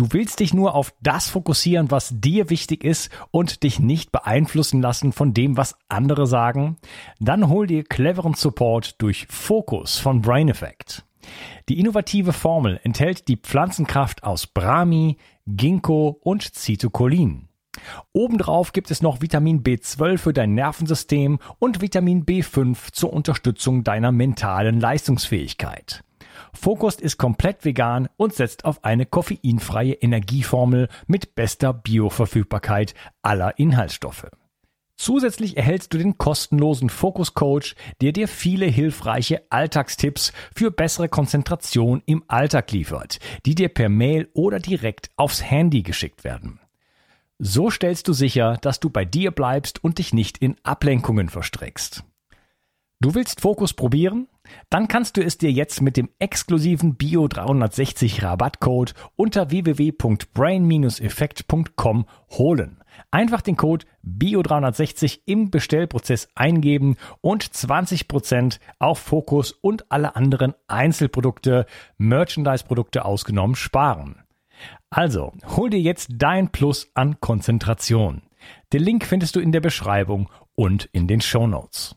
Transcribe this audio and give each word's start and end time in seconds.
Du 0.00 0.14
willst 0.14 0.40
dich 0.40 0.54
nur 0.54 0.74
auf 0.76 0.94
das 1.02 1.28
fokussieren, 1.28 1.90
was 1.90 2.08
dir 2.10 2.48
wichtig 2.48 2.84
ist 2.84 3.10
und 3.32 3.62
dich 3.64 3.80
nicht 3.80 4.12
beeinflussen 4.12 4.80
lassen 4.80 5.12
von 5.12 5.34
dem, 5.34 5.58
was 5.58 5.76
andere 5.90 6.26
sagen? 6.26 6.78
Dann 7.18 7.50
hol 7.50 7.66
dir 7.66 7.84
cleveren 7.84 8.32
Support 8.32 9.02
durch 9.02 9.26
Fokus 9.28 9.98
von 9.98 10.22
Brain 10.22 10.48
Effect. 10.48 11.04
Die 11.68 11.78
innovative 11.78 12.32
Formel 12.32 12.80
enthält 12.82 13.28
die 13.28 13.36
Pflanzenkraft 13.36 14.24
aus 14.24 14.46
Brahmi, 14.46 15.18
Ginkgo 15.46 16.18
und 16.22 16.54
Citocholin. 16.54 17.50
Obendrauf 18.14 18.72
gibt 18.72 18.90
es 18.90 19.02
noch 19.02 19.20
Vitamin 19.20 19.62
B12 19.62 20.16
für 20.16 20.32
dein 20.32 20.54
Nervensystem 20.54 21.40
und 21.58 21.82
Vitamin 21.82 22.24
B5 22.24 22.90
zur 22.92 23.12
Unterstützung 23.12 23.84
deiner 23.84 24.12
mentalen 24.12 24.80
Leistungsfähigkeit. 24.80 26.02
Focus 26.52 26.96
ist 26.96 27.18
komplett 27.18 27.64
vegan 27.64 28.08
und 28.16 28.34
setzt 28.34 28.64
auf 28.64 28.84
eine 28.84 29.06
koffeinfreie 29.06 29.94
Energieformel 29.94 30.88
mit 31.06 31.34
bester 31.34 31.72
Bioverfügbarkeit 31.72 32.94
aller 33.22 33.58
Inhaltsstoffe. 33.58 34.26
Zusätzlich 35.00 35.56
erhältst 35.56 35.94
du 35.94 35.98
den 35.98 36.18
kostenlosen 36.18 36.90
Focus 36.90 37.32
Coach, 37.32 37.74
der 38.02 38.12
dir 38.12 38.28
viele 38.28 38.66
hilfreiche 38.66 39.40
Alltagstipps 39.48 40.34
für 40.54 40.70
bessere 40.70 41.08
Konzentration 41.08 42.02
im 42.04 42.22
Alltag 42.28 42.70
liefert, 42.70 43.18
die 43.46 43.54
dir 43.54 43.70
per 43.70 43.88
Mail 43.88 44.28
oder 44.34 44.58
direkt 44.58 45.08
aufs 45.16 45.42
Handy 45.42 45.82
geschickt 45.82 46.22
werden. 46.22 46.60
So 47.38 47.70
stellst 47.70 48.08
du 48.08 48.12
sicher, 48.12 48.58
dass 48.60 48.80
du 48.80 48.90
bei 48.90 49.06
dir 49.06 49.30
bleibst 49.30 49.82
und 49.82 49.96
dich 49.96 50.12
nicht 50.12 50.36
in 50.36 50.56
Ablenkungen 50.64 51.30
verstrickst. 51.30 52.04
Du 53.02 53.14
willst 53.14 53.40
Fokus 53.40 53.72
probieren? 53.72 54.28
Dann 54.68 54.86
kannst 54.86 55.16
du 55.16 55.24
es 55.24 55.38
dir 55.38 55.50
jetzt 55.50 55.80
mit 55.80 55.96
dem 55.96 56.10
exklusiven 56.18 56.96
Bio 56.96 57.28
360 57.28 58.22
Rabattcode 58.22 58.92
unter 59.16 59.50
www.brain-effekt.com 59.50 62.04
holen. 62.32 62.82
Einfach 63.10 63.40
den 63.40 63.56
Code 63.56 63.86
BIO360 64.06 65.20
im 65.24 65.50
Bestellprozess 65.50 66.28
eingeben 66.34 66.98
und 67.22 67.42
20% 67.42 68.58
auf 68.78 68.98
Fokus 68.98 69.52
und 69.52 69.90
alle 69.90 70.14
anderen 70.14 70.52
Einzelprodukte, 70.68 71.64
Merchandise-Produkte 71.96 73.06
ausgenommen 73.06 73.56
sparen. 73.56 74.24
Also, 74.90 75.32
hol 75.56 75.70
dir 75.70 75.80
jetzt 75.80 76.10
dein 76.18 76.52
Plus 76.52 76.90
an 76.92 77.18
Konzentration. 77.20 78.20
Den 78.74 78.82
Link 78.82 79.06
findest 79.06 79.36
du 79.36 79.40
in 79.40 79.52
der 79.52 79.60
Beschreibung 79.60 80.28
und 80.54 80.84
in 80.92 81.06
den 81.06 81.22
Show 81.22 81.46
Notes. 81.46 81.96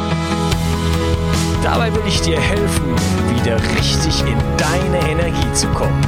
Dabei 1.63 1.93
will 1.93 2.01
ich 2.07 2.19
dir 2.21 2.39
helfen, 2.39 2.95
wieder 3.35 3.55
richtig 3.77 4.21
in 4.21 4.37
deine 4.57 5.11
Energie 5.11 5.53
zu 5.53 5.67
kommen. 5.67 6.01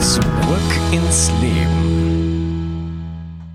Zurück 0.00 0.92
ins 0.92 1.30
Leben. 1.40 1.88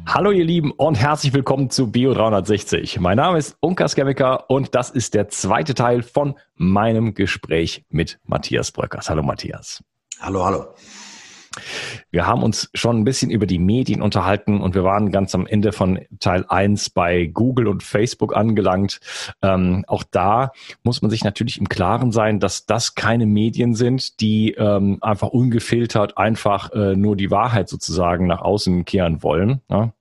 Hallo 0.05 0.31
ihr 0.31 0.45
Lieben 0.45 0.71
und 0.71 0.95
herzlich 0.95 1.33
willkommen 1.33 1.69
zu 1.69 1.91
Bio 1.91 2.13
360. 2.13 2.97
Mein 3.01 3.17
Name 3.17 3.39
ist 3.39 3.57
Unkas 3.59 3.95
Chemiker 3.95 4.49
und 4.49 4.73
das 4.73 4.89
ist 4.89 5.15
der 5.15 5.27
zweite 5.27 5.73
Teil 5.73 6.01
von 6.01 6.35
meinem 6.55 7.13
Gespräch 7.13 7.83
mit 7.89 8.19
Matthias 8.23 8.71
Bröckers. 8.71 9.09
Hallo 9.09 9.21
Matthias. 9.21 9.83
Hallo, 10.21 10.45
hallo. 10.45 10.67
Wir 12.11 12.27
haben 12.27 12.43
uns 12.43 12.69
schon 12.73 12.99
ein 12.99 13.03
bisschen 13.03 13.31
über 13.31 13.45
die 13.45 13.59
Medien 13.59 14.01
unterhalten 14.01 14.61
und 14.61 14.75
wir 14.75 14.83
waren 14.83 15.11
ganz 15.11 15.35
am 15.35 15.45
Ende 15.45 15.71
von 15.71 15.99
Teil 16.19 16.45
1 16.47 16.89
bei 16.91 17.25
Google 17.25 17.67
und 17.67 17.83
Facebook 17.83 18.35
angelangt. 18.35 18.99
Ähm, 19.41 19.83
auch 19.87 20.03
da 20.03 20.51
muss 20.83 21.01
man 21.01 21.11
sich 21.11 21.23
natürlich 21.23 21.59
im 21.59 21.69
Klaren 21.69 22.11
sein, 22.11 22.39
dass 22.39 22.65
das 22.65 22.95
keine 22.95 23.25
Medien 23.25 23.75
sind, 23.75 24.19
die 24.19 24.51
ähm, 24.51 24.97
einfach 25.01 25.29
ungefiltert 25.29 26.17
einfach 26.17 26.71
äh, 26.71 26.95
nur 26.95 27.15
die 27.15 27.31
Wahrheit 27.31 27.69
sozusagen 27.69 28.27
nach 28.27 28.41
außen 28.41 28.85
kehren 28.85 29.23
wollen. 29.23 29.61
Ja? 29.69 29.93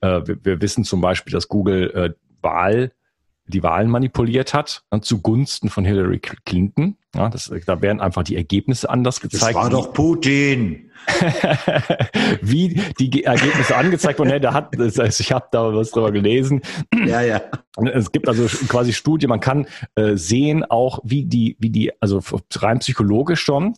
Äh, 0.00 0.26
wir, 0.26 0.44
wir, 0.44 0.60
wissen 0.60 0.84
zum 0.84 1.00
Beispiel, 1.00 1.32
dass 1.32 1.48
Google 1.48 1.90
äh, 1.90 2.10
Wahl 2.42 2.92
die 3.46 3.62
Wahlen 3.62 3.90
manipuliert 3.90 4.54
hat 4.54 4.84
äh, 4.90 5.00
zugunsten 5.00 5.68
von 5.68 5.84
Hillary 5.84 6.20
Clinton. 6.20 6.96
Ja, 7.14 7.28
das, 7.28 7.52
da 7.66 7.82
werden 7.82 8.00
einfach 8.00 8.22
die 8.22 8.36
Ergebnisse 8.36 8.88
anders 8.88 9.20
gezeigt. 9.20 9.42
Das 9.42 9.54
war 9.54 9.70
doch 9.70 9.92
Putin. 9.92 10.89
wie 12.42 12.80
die 12.98 13.24
Ergebnisse 13.24 13.76
angezeigt 13.76 14.18
wurden. 14.18 14.30
Nee, 14.30 14.40
der 14.40 14.54
hat, 14.54 14.74
ich 14.78 15.32
habe 15.32 15.46
da 15.50 15.74
was 15.74 15.90
drüber 15.90 16.12
gelesen. 16.12 16.62
Ja, 17.06 17.20
ja. 17.20 17.40
Es 17.92 18.12
gibt 18.12 18.28
also 18.28 18.46
quasi 18.68 18.92
Studien, 18.92 19.28
man 19.28 19.40
kann 19.40 19.66
äh, 19.94 20.16
sehen 20.16 20.64
auch, 20.64 21.00
wie 21.04 21.24
die, 21.24 21.56
wie 21.58 21.70
die, 21.70 21.92
also 22.00 22.20
rein 22.56 22.80
psychologisch 22.80 23.42
schon, 23.42 23.74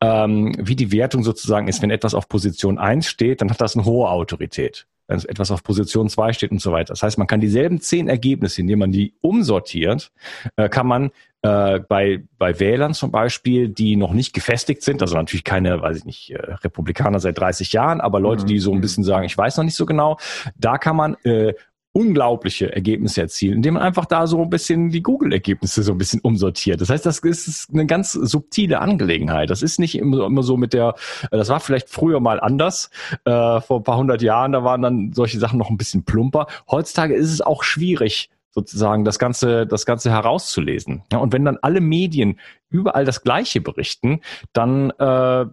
ähm, 0.00 0.54
wie 0.58 0.76
die 0.76 0.92
Wertung 0.92 1.22
sozusagen 1.22 1.68
ist. 1.68 1.82
Wenn 1.82 1.90
etwas 1.90 2.14
auf 2.14 2.28
Position 2.28 2.78
1 2.78 3.06
steht, 3.06 3.40
dann 3.40 3.50
hat 3.50 3.60
das 3.60 3.76
eine 3.76 3.84
hohe 3.84 4.08
Autorität 4.08 4.86
wenn 5.06 5.18
etwas 5.18 5.50
auf 5.50 5.62
Position 5.62 6.08
2 6.08 6.32
steht 6.32 6.50
und 6.50 6.60
so 6.60 6.72
weiter. 6.72 6.92
Das 6.92 7.02
heißt, 7.02 7.18
man 7.18 7.26
kann 7.26 7.40
dieselben 7.40 7.80
zehn 7.80 8.08
Ergebnisse, 8.08 8.60
indem 8.60 8.78
man 8.78 8.92
die 8.92 9.14
umsortiert, 9.20 10.12
äh, 10.56 10.68
kann 10.68 10.86
man 10.86 11.10
äh, 11.44 11.80
bei, 11.80 12.24
bei 12.38 12.58
Wählern 12.58 12.94
zum 12.94 13.10
Beispiel, 13.10 13.68
die 13.68 13.96
noch 13.96 14.14
nicht 14.14 14.32
gefestigt 14.32 14.82
sind, 14.82 15.02
also 15.02 15.14
natürlich 15.14 15.44
keine, 15.44 15.82
weiß 15.82 15.98
ich 15.98 16.04
nicht, 16.06 16.30
äh, 16.30 16.38
Republikaner 16.38 17.20
seit 17.20 17.38
30 17.38 17.70
Jahren, 17.74 18.00
aber 18.00 18.18
Leute, 18.18 18.46
die 18.46 18.58
so 18.58 18.70
ein 18.70 18.78
mhm. 18.78 18.80
bisschen 18.80 19.04
sagen, 19.04 19.26
ich 19.26 19.36
weiß 19.36 19.58
noch 19.58 19.64
nicht 19.64 19.76
so 19.76 19.84
genau, 19.84 20.16
da 20.56 20.78
kann 20.78 20.96
man 20.96 21.16
äh, 21.24 21.52
unglaubliche 21.92 22.74
Ergebnisse 22.74 23.20
erzielen, 23.20 23.56
indem 23.56 23.74
man 23.74 23.82
einfach 23.82 24.06
da 24.06 24.26
so 24.26 24.40
ein 24.40 24.48
bisschen 24.48 24.88
die 24.88 25.02
Google-Ergebnisse 25.02 25.82
so 25.82 25.92
ein 25.92 25.98
bisschen 25.98 26.20
umsortiert. 26.20 26.80
Das 26.80 26.88
heißt, 26.88 27.04
das 27.04 27.18
ist 27.18 27.68
eine 27.74 27.84
ganz 27.84 28.12
subtile 28.12 28.80
Angelegenheit. 28.80 29.50
Das 29.50 29.62
ist 29.62 29.78
nicht 29.78 29.98
immer, 29.98 30.24
immer 30.24 30.42
so 30.42 30.56
mit 30.56 30.72
der, 30.72 30.94
das 31.30 31.50
war 31.50 31.60
vielleicht 31.60 31.90
früher 31.90 32.20
mal 32.20 32.40
anders, 32.40 32.88
äh, 33.26 33.60
vor 33.60 33.80
ein 33.80 33.84
paar 33.84 33.98
hundert 33.98 34.22
Jahren, 34.22 34.52
da 34.52 34.64
waren 34.64 34.80
dann 34.80 35.12
solche 35.12 35.38
Sachen 35.38 35.58
noch 35.58 35.68
ein 35.68 35.76
bisschen 35.76 36.04
plumper. 36.04 36.46
Heutzutage 36.70 37.14
ist 37.14 37.30
es 37.30 37.42
auch 37.42 37.62
schwierig, 37.62 38.30
sozusagen 38.54 39.04
das 39.04 39.18
Ganze, 39.18 39.66
das 39.66 39.84
Ganze 39.84 40.10
herauszulesen. 40.10 41.02
Ja, 41.12 41.18
und 41.18 41.32
wenn 41.32 41.44
dann 41.44 41.58
alle 41.60 41.80
Medien 41.80 42.38
überall 42.70 43.04
das 43.04 43.22
Gleiche 43.22 43.60
berichten, 43.60 44.20
dann 44.52 44.90
äh, 44.90 45.46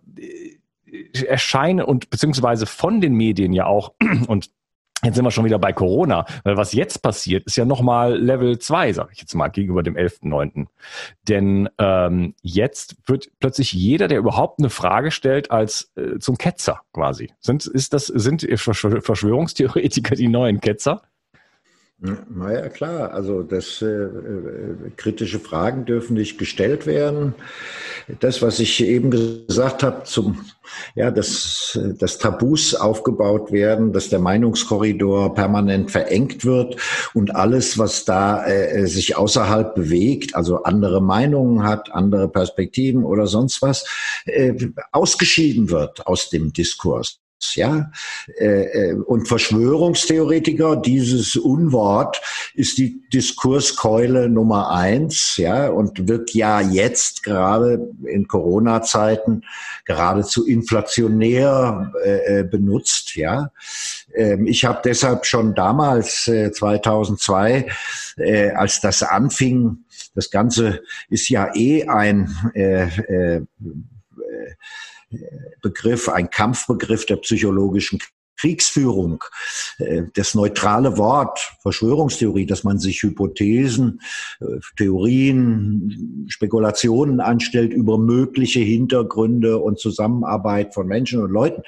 erscheinen 1.26 1.84
und 1.84 2.10
beziehungsweise 2.10 2.66
von 2.66 3.02
den 3.02 3.14
Medien 3.16 3.54
ja 3.54 3.66
auch 3.66 3.94
und 4.28 4.52
Jetzt 5.04 5.16
sind 5.16 5.26
wir 5.26 5.32
schon 5.32 5.46
wieder 5.46 5.58
bei 5.58 5.74
Corona, 5.74 6.26
weil 6.44 6.58
was 6.58 6.74
jetzt 6.74 7.02
passiert, 7.02 7.48
ist 7.48 7.56
ja 7.56 7.66
nochmal 7.66 8.16
Level 8.16 8.60
2, 8.60 8.94
sage 8.94 9.10
ich 9.14 9.20
jetzt 9.20 9.34
mal, 9.34 9.48
gegenüber 9.48 9.82
dem 9.82 9.96
11.9. 9.96 10.68
Denn 11.28 11.70
ähm, 11.80 12.36
jetzt 12.44 12.98
wird 13.08 13.32
plötzlich 13.40 13.74
jeder, 13.74 14.08
der 14.08 14.20
überhaupt 14.20 14.60
eine 14.60 14.70
Frage 14.70 15.10
stellt, 15.10 15.50
als 15.50 15.92
äh, 15.96 16.20
zum 16.20 16.38
Ketzer 16.38 16.82
quasi. 16.94 17.32
Sind, 17.40 17.66
ist 17.66 17.94
das, 17.94 18.06
sind 18.06 18.48
Verschwörungstheoretiker 18.54 20.14
die 20.14 20.28
neuen 20.28 20.62
Ketzer? 20.62 21.02
Naja, 22.04 22.68
klar. 22.70 23.12
Also 23.14 23.44
das, 23.44 23.80
äh, 23.84 23.86
äh, 23.86 24.90
kritische 24.98 25.40
Fragen 25.40 25.86
dürfen 25.86 26.16
nicht 26.16 26.40
gestellt 26.40 26.88
werden. 26.88 27.36
Das, 28.20 28.42
was 28.42 28.60
ich 28.60 28.84
eben 28.84 29.12
gesagt 29.12 29.84
habe, 29.84 30.04
zum, 30.06 30.44
ja, 30.96 31.12
dass, 31.12 31.80
dass 32.00 32.18
Tabus 32.18 32.74
aufgebaut 32.74 33.52
werden, 33.52 33.94
dass 33.94 34.10
der 34.10 34.18
Meinungskorridor 34.18 35.36
permanent 35.36 35.92
verengt 35.92 36.44
wird 36.44 36.76
und 37.14 37.36
alles, 37.36 37.78
was 37.78 38.04
da 38.04 38.48
äh, 38.48 38.88
sich 38.88 39.16
außerhalb 39.16 39.76
bewegt, 39.76 40.34
also 40.34 40.64
andere 40.64 41.04
Meinungen 41.04 41.62
hat, 41.62 41.94
andere 41.94 42.28
Perspektiven 42.30 43.04
oder 43.04 43.28
sonst 43.28 43.62
was, 43.62 43.86
äh, 44.26 44.56
ausgeschieden 44.92 45.70
wird 45.70 46.08
aus 46.08 46.32
dem 46.32 46.52
Diskurs 46.52 47.21
ja. 47.56 47.92
Äh, 48.40 48.92
äh, 48.92 48.94
und 48.94 49.28
Verschwörungstheoretiker, 49.28 50.76
dieses 50.76 51.36
Unwort 51.36 52.22
ist 52.54 52.78
die 52.78 53.02
Diskurskeule 53.14 54.30
Nummer 54.30 54.72
eins, 54.72 55.38
ja, 55.38 55.70
und 55.70 56.08
wird 56.08 56.34
ja 56.34 56.62
jetzt 56.62 57.24
gerade 57.24 57.90
in 58.06 58.28
Corona-Zeiten 58.28 59.44
geradezu 59.86 60.46
inflationär 60.46 61.92
äh, 62.04 62.44
benutzt, 62.44 63.16
ja. 63.16 63.52
Ähm, 64.14 64.48
ich 64.48 64.66
habe 64.66 64.82
deshalb 64.84 65.26
schon 65.26 65.56
damals, 65.56 66.24
2002, 66.24 67.68
als 68.56 68.82
das 68.82 69.04
anfing, 69.04 69.86
das 70.16 70.30
Ganze 70.30 70.82
ist 71.10 71.30
ja 71.30 71.56
eh 71.56 71.88
ein 71.88 72.30
Begriff, 75.62 76.10
ein 76.10 76.30
Kampfbegriff 76.30 77.06
der 77.06 77.18
psychologischen 77.18 78.00
Kriegsführung, 78.42 79.24
äh, 79.78 80.04
das 80.16 80.34
neutrale 80.34 80.98
Wort 80.98 81.40
Verschwörungstheorie, 81.62 82.48
dass 82.48 82.64
man 82.64 82.80
sich 82.80 83.04
Hypothesen, 83.04 84.02
äh, 84.40 84.46
Theorien, 84.78 86.26
Spekulationen 86.28 87.20
anstellt 87.20 87.72
über 87.72 88.00
mögliche 88.00 88.60
Hintergründe 88.60 89.60
und 89.60 89.80
Zusammenarbeit 89.80 90.74
von 90.74 90.88
Menschen 90.88 91.22
und 91.22 91.32
Leuten. 91.32 91.62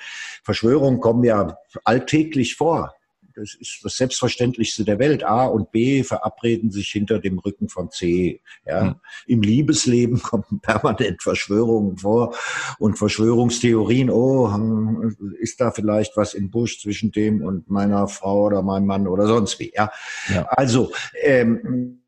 Verschwörungen 0.44 1.00
kommen 1.00 1.24
ja 1.24 1.58
alltäglich 1.84 2.56
vor. 2.56 2.96
Das 3.36 3.56
ist 3.56 3.80
das 3.84 3.98
Selbstverständlichste 3.98 4.84
der 4.86 5.00
Welt. 5.00 5.24
A 5.24 5.46
und 5.46 5.72
B 5.72 6.04
verabreden 6.04 6.72
sich 6.72 6.90
hinter 6.90 7.20
dem 7.20 7.40
Rücken 7.40 7.70
von 7.70 7.90
C. 7.90 8.42
Ja. 8.66 8.84
Mhm. 8.84 8.96
Im 9.28 9.42
Liebesleben 9.42 10.20
kommen 10.24 10.60
permanent 10.62 11.22
Verschwörungen 11.22 11.98
vor 11.98 12.36
und 12.80 12.98
Verschwörungstheorien. 12.98 14.10
Oh, 14.10 14.54
hm, 14.54 15.16
ist 15.40 15.60
da 15.60 15.72
vielleicht 15.72 16.16
was 16.18 16.34
im 16.34 16.52
Busch 16.52 16.80
zwischen 16.82 17.12
dem 17.12 17.42
und 17.42 17.70
meiner 17.70 18.08
Frau 18.08 18.46
oder 18.46 18.62
meinem 18.62 18.86
Mann 18.86 19.08
oder 19.08 19.28
sonst 19.28 19.60
wie. 19.60 19.72
Ja. 19.76 19.92
ja. 20.34 20.46
Also 20.50 20.92
ähm, 21.22 22.03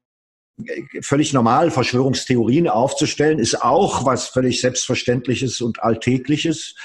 völlig 1.01 1.33
normal, 1.33 1.69
Verschwörungstheorien 1.69 2.69
aufzustellen, 2.69 3.39
ist 3.39 3.61
auch 3.61 4.05
was 4.05 4.27
völlig 4.27 4.61
Selbstverständliches 4.61 5.61
und 5.61 5.83
Alltägliches. 5.83 6.75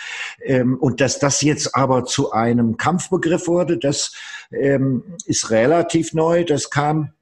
Ähm, 0.45 0.77
und 0.79 1.01
dass 1.01 1.19
das 1.19 1.41
jetzt 1.43 1.75
aber 1.75 2.05
zu 2.05 2.33
einem 2.33 2.77
Kampfbegriff 2.77 3.47
wurde, 3.47 3.79
das 3.79 4.15
ähm, 4.53 5.17
ist 5.27 5.51
relativ 5.51 6.13
neu. 6.13 6.45
Das 6.45 6.71
kam 6.71 7.13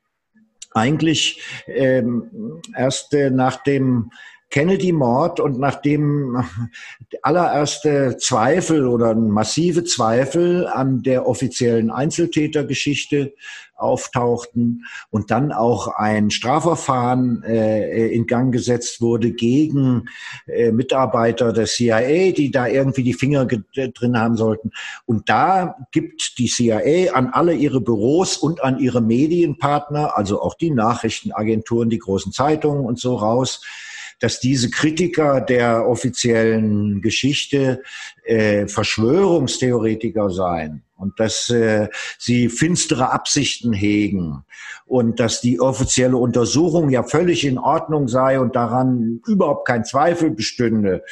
eigentlich 0.73 1.43
ähm, 1.67 2.61
erst 2.75 3.13
äh, 3.15 3.31
nach 3.31 3.63
dem 3.63 4.11
Kennedy-Mord 4.51 5.41
und 5.41 5.59
nachdem 5.59 6.43
allererste 7.23 8.17
Zweifel 8.19 8.87
oder 8.87 9.15
massive 9.15 9.85
Zweifel 9.85 10.67
an 10.67 11.03
der 11.03 11.27
offiziellen 11.27 11.91
Einzeltätergeschichte 11.91 13.35
auftauchten 13.79 14.85
und 15.11 15.31
dann 15.31 15.53
auch 15.53 15.89
ein 15.89 16.31
Strafverfahren 16.31 17.43
äh, 17.45 18.09
in 18.09 18.27
Gang 18.27 18.53
gesetzt 18.53 19.01
wurde 19.01 19.33
gegen 19.33 20.09
äh, 20.47 20.73
Mitarbeiter 20.73 21.53
der 21.53 21.67
CIA, 21.67 22.33
die 22.33 22.51
da 22.51 22.67
irgendwie 22.67 23.05
die 23.05 23.15
Finger 23.15 23.47
drin 23.47 24.19
haben 24.19 24.37
sollten. 24.37 24.73
Und 25.07 25.29
da 25.29 25.77
gibt 25.93 26.39
die 26.39 26.49
CIA 26.49 27.15
an 27.15 27.29
alle 27.33 27.55
ihre 27.55 27.81
Büros 27.81 28.37
und 28.37 28.63
an 28.63 28.79
ihre 28.79 29.01
Medienpartner, 29.01 30.17
also 30.17 30.43
auch 30.43 30.55
die 30.55 30.71
Nachrichtenagenturen, 30.71 31.89
die 31.91 31.99
großen 31.99 32.33
Zeitungen 32.33 32.85
und 32.85 32.99
so 32.99 33.15
raus, 33.15 33.63
dass 34.21 34.41
diese 34.41 34.71
Kritiker 34.71 35.41
der 35.41 35.87
offiziellen 35.87 37.01
Geschichte 37.01 37.83
äh, 38.25 38.67
Verschwörungstheoretiker 38.67 40.31
seien 40.31 40.83
und 40.97 41.19
dass 41.21 41.49
äh, 41.51 41.89
sie 42.19 42.49
finstere 42.49 43.13
Absichten 43.13 43.73
hegen 43.73 44.45
und 44.87 45.21
dass 45.21 45.41
die 45.41 45.61
offizielle 45.61 46.17
Untersuchung 46.17 46.91
ja 46.91 47.03
völlig 47.03 47.45
in 47.45 47.59
Ordnung 47.59 48.09
sei 48.09 48.41
und 48.41 48.57
daran 48.57 49.21
überhaupt 49.27 49.67
kein 49.67 49.85
Zweifel 49.85 50.31
bestünde. 50.31 51.05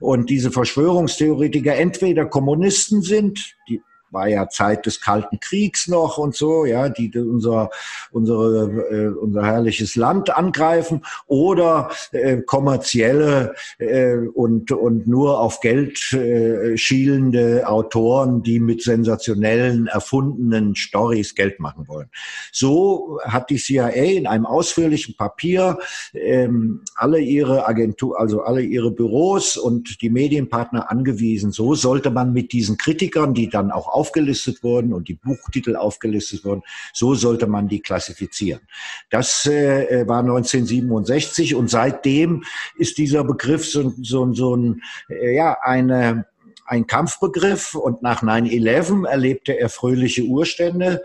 Und 0.00 0.30
diese 0.30 0.50
Verschwörungstheoretiker 0.50 1.74
entweder 1.74 2.24
Kommunisten 2.24 3.02
sind, 3.02 3.56
die 3.68 3.82
war 4.14 4.28
ja 4.28 4.48
Zeit 4.48 4.86
des 4.86 5.00
Kalten 5.00 5.40
Kriegs 5.40 5.88
noch 5.88 6.16
und 6.16 6.34
so, 6.34 6.64
ja, 6.64 6.88
die 6.88 7.10
unser, 7.18 7.70
unsere, 8.10 8.70
äh, 8.90 9.08
unser 9.08 9.44
herrliches 9.44 9.96
Land 9.96 10.34
angreifen 10.34 11.02
oder 11.26 11.90
äh, 12.12 12.38
kommerzielle 12.38 13.54
äh, 13.78 14.16
und, 14.16 14.72
und 14.72 15.06
nur 15.06 15.40
auf 15.40 15.60
Geld 15.60 16.12
äh, 16.12 16.76
schielende 16.76 17.68
Autoren, 17.68 18.42
die 18.42 18.60
mit 18.60 18.82
sensationellen, 18.82 19.86
erfundenen 19.88 20.74
Stories 20.74 21.34
Geld 21.34 21.60
machen 21.60 21.88
wollen. 21.88 22.08
So 22.52 23.18
hat 23.24 23.50
die 23.50 23.56
CIA 23.56 23.88
in 23.88 24.26
einem 24.26 24.46
ausführlichen 24.46 25.16
Papier 25.16 25.78
ähm, 26.14 26.82
alle 26.94 27.18
ihre 27.18 27.66
Agentur, 27.66 28.18
also 28.18 28.42
alle 28.42 28.62
ihre 28.62 28.90
Büros 28.90 29.56
und 29.56 30.00
die 30.02 30.10
Medienpartner 30.10 30.90
angewiesen. 30.90 31.52
So 31.52 31.74
sollte 31.74 32.10
man 32.10 32.32
mit 32.32 32.52
diesen 32.52 32.76
Kritikern, 32.76 33.34
die 33.34 33.48
dann 33.48 33.70
auch 33.70 33.88
aufgelistet 34.04 34.62
wurden 34.62 34.92
und 34.92 35.08
die 35.08 35.14
Buchtitel 35.14 35.76
aufgelistet 35.76 36.44
wurden. 36.44 36.62
So 36.92 37.14
sollte 37.14 37.46
man 37.46 37.68
die 37.68 37.80
klassifizieren. 37.80 38.60
Das 39.10 39.46
äh, 39.46 40.04
war 40.06 40.20
1967 40.20 41.54
und 41.54 41.70
seitdem 41.70 42.44
ist 42.76 42.98
dieser 42.98 43.24
Begriff 43.24 43.66
so, 43.66 43.94
so, 44.02 44.30
so 44.34 44.56
ein, 44.56 44.82
äh, 45.08 45.34
ja, 45.34 45.56
eine 45.62 46.26
ein 46.66 46.86
Kampfbegriff 46.86 47.74
und 47.74 48.02
nach 48.02 48.22
9-11 48.22 49.06
erlebte 49.06 49.52
er 49.58 49.68
fröhliche 49.68 50.22
Urstände. 50.22 51.02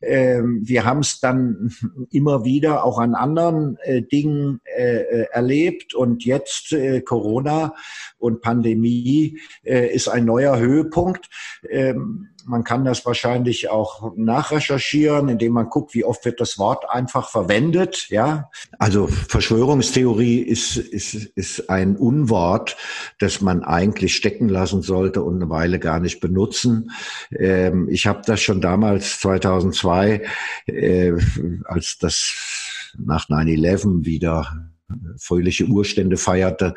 Ähm, 0.00 0.60
wir 0.64 0.84
haben 0.84 1.00
es 1.00 1.20
dann 1.20 1.70
immer 2.10 2.44
wieder 2.44 2.84
auch 2.84 2.98
an 2.98 3.14
anderen 3.14 3.76
äh, 3.82 4.02
Dingen 4.02 4.60
äh, 4.64 5.26
erlebt 5.30 5.94
und 5.94 6.24
jetzt 6.24 6.74
Corona 7.04 7.74
und 8.18 8.40
Pandemie 8.40 9.38
ist 9.62 10.08
ein 10.08 10.24
neuer 10.24 10.58
Höhepunkt. 10.58 11.28
Man 12.44 12.64
kann 12.64 12.84
das 12.84 13.04
wahrscheinlich 13.06 13.70
auch 13.70 14.12
nachrecherchieren, 14.16 15.28
indem 15.28 15.52
man 15.52 15.68
guckt, 15.68 15.94
wie 15.94 16.04
oft 16.04 16.24
wird 16.24 16.40
das 16.40 16.58
Wort 16.58 16.88
einfach 16.88 17.28
verwendet. 17.30 18.08
Ja, 18.08 18.50
also 18.78 19.06
Verschwörungstheorie 19.06 20.38
ist, 20.40 20.76
ist, 20.76 21.14
ist 21.14 21.70
ein 21.70 21.96
Unwort, 21.96 22.76
das 23.18 23.40
man 23.40 23.62
eigentlich 23.62 24.16
stecken 24.16 24.48
lassen 24.48 24.82
sollte 24.82 25.22
und 25.22 25.36
eine 25.36 25.50
Weile 25.50 25.78
gar 25.78 26.00
nicht 26.00 26.20
benutzen. 26.20 26.90
Ähm, 27.36 27.88
ich 27.90 28.06
habe 28.06 28.22
das 28.24 28.40
schon 28.40 28.60
damals 28.60 29.20
2002, 29.20 30.22
äh, 30.66 31.12
als 31.64 31.98
das 31.98 32.92
nach 32.98 33.28
9-11 33.28 34.04
wieder 34.04 34.71
fröhliche 35.18 35.64
Urstände 35.64 36.16
feierte, 36.16 36.74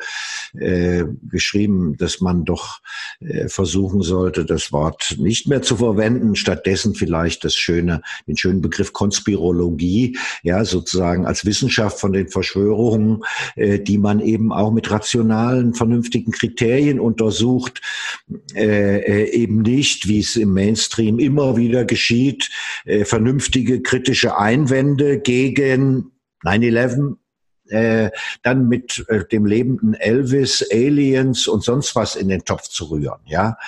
äh, 0.58 1.04
geschrieben, 1.28 1.96
dass 1.96 2.20
man 2.20 2.44
doch 2.44 2.80
äh, 3.20 3.48
versuchen 3.48 4.02
sollte, 4.02 4.44
das 4.44 4.72
Wort 4.72 5.16
nicht 5.18 5.48
mehr 5.48 5.62
zu 5.62 5.76
verwenden, 5.76 6.34
stattdessen 6.34 6.94
vielleicht 6.94 7.44
das 7.44 7.54
schöne, 7.54 8.02
den 8.26 8.36
schönen 8.36 8.60
Begriff 8.60 8.92
Konspirologie, 8.92 10.18
ja, 10.42 10.64
sozusagen 10.64 11.26
als 11.26 11.44
Wissenschaft 11.44 12.00
von 12.00 12.12
den 12.12 12.28
Verschwörungen, 12.28 13.24
äh, 13.56 13.78
die 13.78 13.98
man 13.98 14.20
eben 14.20 14.52
auch 14.52 14.72
mit 14.72 14.90
rationalen, 14.90 15.74
vernünftigen 15.74 16.32
Kriterien 16.32 17.00
untersucht, 17.00 17.80
äh, 18.54 18.98
äh 18.98 19.30
eben 19.30 19.62
nicht, 19.62 20.08
wie 20.08 20.20
es 20.20 20.36
im 20.36 20.52
Mainstream 20.52 21.18
immer 21.18 21.56
wieder 21.56 21.84
geschieht, 21.84 22.50
äh, 22.84 23.04
vernünftige 23.04 23.82
kritische 23.82 24.38
Einwände 24.38 25.18
gegen 25.18 26.12
9-11 26.44 27.16
äh, 27.68 28.10
dann 28.42 28.68
mit 28.68 29.04
äh, 29.08 29.24
dem 29.24 29.46
lebenden 29.46 29.94
Elvis, 29.94 30.66
Aliens 30.72 31.46
und 31.46 31.64
sonst 31.64 31.96
was 31.96 32.16
in 32.16 32.28
den 32.28 32.44
Topf 32.44 32.68
zu 32.68 32.86
rühren. 32.86 33.20
Ja, 33.26 33.58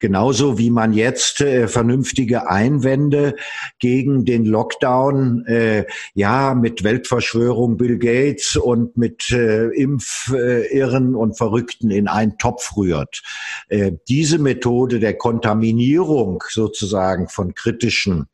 genauso 0.00 0.58
wie 0.58 0.70
man 0.70 0.92
jetzt 0.92 1.40
äh, 1.40 1.68
vernünftige 1.68 2.48
Einwände 2.48 3.34
gegen 3.78 4.24
den 4.24 4.44
Lockdown, 4.44 5.46
äh, 5.46 5.84
ja, 6.14 6.54
mit 6.54 6.84
Weltverschwörung 6.84 7.76
Bill 7.76 7.98
Gates 7.98 8.56
und 8.56 8.96
mit 8.96 9.30
äh, 9.30 9.68
Impfirren 9.68 11.14
und 11.14 11.36
Verrückten 11.36 11.90
in 11.90 12.08
einen 12.08 12.38
Topf 12.38 12.76
rührt. 12.76 13.22
Äh, 13.68 13.92
diese 14.08 14.38
Methode 14.38 15.00
der 15.00 15.14
Kontaminierung 15.14 16.42
sozusagen 16.48 17.28
von 17.28 17.54
kritischen 17.54 18.28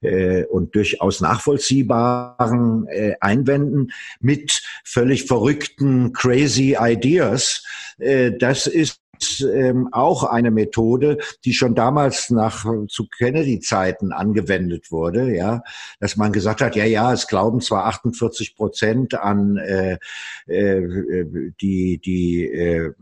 äh, 0.00 0.44
und 0.44 0.74
durchaus 0.74 1.20
nachvollziehbaren 1.20 2.86
äh, 2.88 3.14
Einwänden 3.20 3.92
mit 4.20 4.51
völlig 4.84 5.24
verrückten, 5.24 6.12
crazy 6.12 6.76
Ideas. 6.78 7.64
Äh, 7.98 8.32
das 8.38 8.66
ist 8.66 9.00
ähm, 9.40 9.88
auch 9.92 10.24
eine 10.24 10.50
Methode, 10.50 11.18
die 11.44 11.52
schon 11.52 11.74
damals 11.74 12.30
nach 12.30 12.64
zu 12.88 13.06
Kennedy-Zeiten 13.06 14.12
angewendet 14.12 14.90
wurde, 14.90 15.34
ja, 15.34 15.62
dass 16.00 16.16
man 16.16 16.32
gesagt 16.32 16.60
hat, 16.60 16.76
ja, 16.76 16.84
ja, 16.84 17.12
es 17.12 17.28
glauben 17.28 17.60
zwar 17.60 17.86
48 17.86 18.56
Prozent 18.56 19.14
an 19.14 19.56
äh, 19.56 19.98
äh, 20.46 21.24
die 21.60 21.98
die 21.98 22.44
äh, 22.46 22.92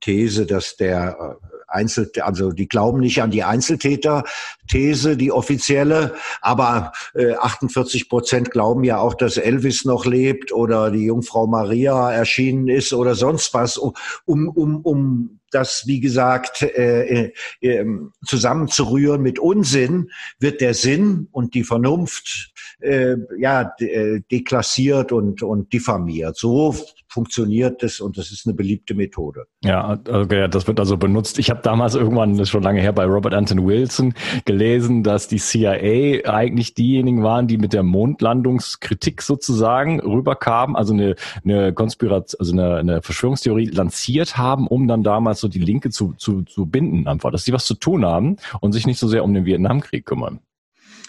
These, 0.00 0.46
dass 0.46 0.76
der 0.76 1.38
Einzel, 1.74 2.10
also 2.20 2.52
die 2.52 2.68
glauben 2.68 3.00
nicht 3.00 3.20
an 3.22 3.30
die 3.30 3.44
Einzeltäter-These, 3.44 5.16
die 5.16 5.32
offizielle, 5.32 6.14
aber 6.40 6.92
äh, 7.14 7.34
48 7.34 8.08
Prozent 8.08 8.50
glauben 8.50 8.84
ja 8.84 8.98
auch, 8.98 9.14
dass 9.14 9.36
Elvis 9.36 9.84
noch 9.84 10.06
lebt 10.06 10.52
oder 10.52 10.90
die 10.90 11.04
Jungfrau 11.04 11.46
Maria 11.46 12.12
erschienen 12.12 12.68
ist 12.68 12.92
oder 12.92 13.14
sonst 13.14 13.52
was, 13.54 13.76
um, 13.76 13.94
um, 14.24 14.80
um 14.82 15.40
das, 15.50 15.84
wie 15.86 16.00
gesagt, 16.00 16.62
äh, 16.62 17.32
äh, 17.60 17.84
zusammenzurühren 18.26 19.22
mit 19.22 19.38
Unsinn, 19.38 20.10
wird 20.38 20.60
der 20.60 20.74
Sinn 20.74 21.28
und 21.30 21.54
die 21.54 21.64
Vernunft 21.64 22.52
äh, 22.80 23.16
ja 23.38 23.64
de 23.64 23.88
äh, 23.88 24.20
deklassiert 24.30 25.12
und, 25.12 25.42
und 25.42 25.72
diffamiert. 25.72 26.36
So 26.36 26.74
funktioniert 27.08 27.82
das 27.82 28.00
und 28.00 28.18
das 28.18 28.32
ist 28.32 28.46
eine 28.46 28.54
beliebte 28.54 28.94
Methode. 28.94 29.46
Ja, 29.62 30.00
okay, 30.08 30.48
das 30.48 30.66
wird 30.66 30.80
also 30.80 30.96
benutzt. 30.96 31.38
Ich 31.38 31.50
habe 31.50 31.62
damals 31.66 31.94
irgendwann, 31.94 32.32
das 32.32 32.42
ist 32.42 32.50
schon 32.50 32.62
lange 32.62 32.80
her, 32.80 32.92
bei 32.92 33.04
Robert 33.04 33.34
Anton 33.34 33.66
Wilson 33.66 34.14
gelesen, 34.44 35.02
dass 35.02 35.28
die 35.28 35.38
CIA 35.38 36.28
eigentlich 36.30 36.74
diejenigen 36.74 37.22
waren, 37.22 37.46
die 37.46 37.58
mit 37.58 37.72
der 37.72 37.82
Mondlandungskritik 37.82 39.22
sozusagen 39.22 40.00
rüberkamen, 40.00 40.76
also 40.76 40.92
eine, 40.94 41.14
eine 41.44 41.72
Konspiration, 41.72 42.38
also 42.38 42.52
eine, 42.52 42.76
eine 42.76 43.02
Verschwörungstheorie 43.02 43.66
lanciert 43.66 44.36
haben, 44.36 44.66
um 44.66 44.88
dann 44.88 45.02
damals 45.02 45.40
so 45.40 45.48
die 45.48 45.58
Linke 45.58 45.90
zu, 45.90 46.14
zu, 46.18 46.42
zu 46.42 46.66
binden 46.66 47.08
einfach, 47.08 47.30
dass 47.30 47.44
sie 47.44 47.52
was 47.52 47.66
zu 47.66 47.74
tun 47.74 48.04
haben 48.04 48.36
und 48.60 48.72
sich 48.72 48.86
nicht 48.86 48.98
so 48.98 49.08
sehr 49.08 49.24
um 49.24 49.34
den 49.34 49.46
Vietnamkrieg 49.46 50.04
kümmern. 50.06 50.40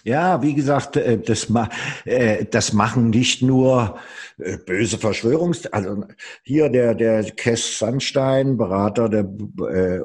Ja, 0.06 0.44
wie 0.44 0.54
gesagt, 0.54 0.98
äh, 0.98 1.18
das, 1.18 1.48
äh, 2.06 2.46
das 2.46 2.74
machen 2.74 3.10
nicht 3.10 3.42
nur 3.42 3.98
äh, 4.38 4.60
böse 4.60 5.00
Verschwörungs, 5.00 5.66
also 5.66 6.04
hier 6.44 6.70
der, 6.70 6.94
der 6.94 7.24
Cass 7.32 7.80
Sunstein, 7.80 8.56
Berater 8.56 9.10
der 9.10 9.28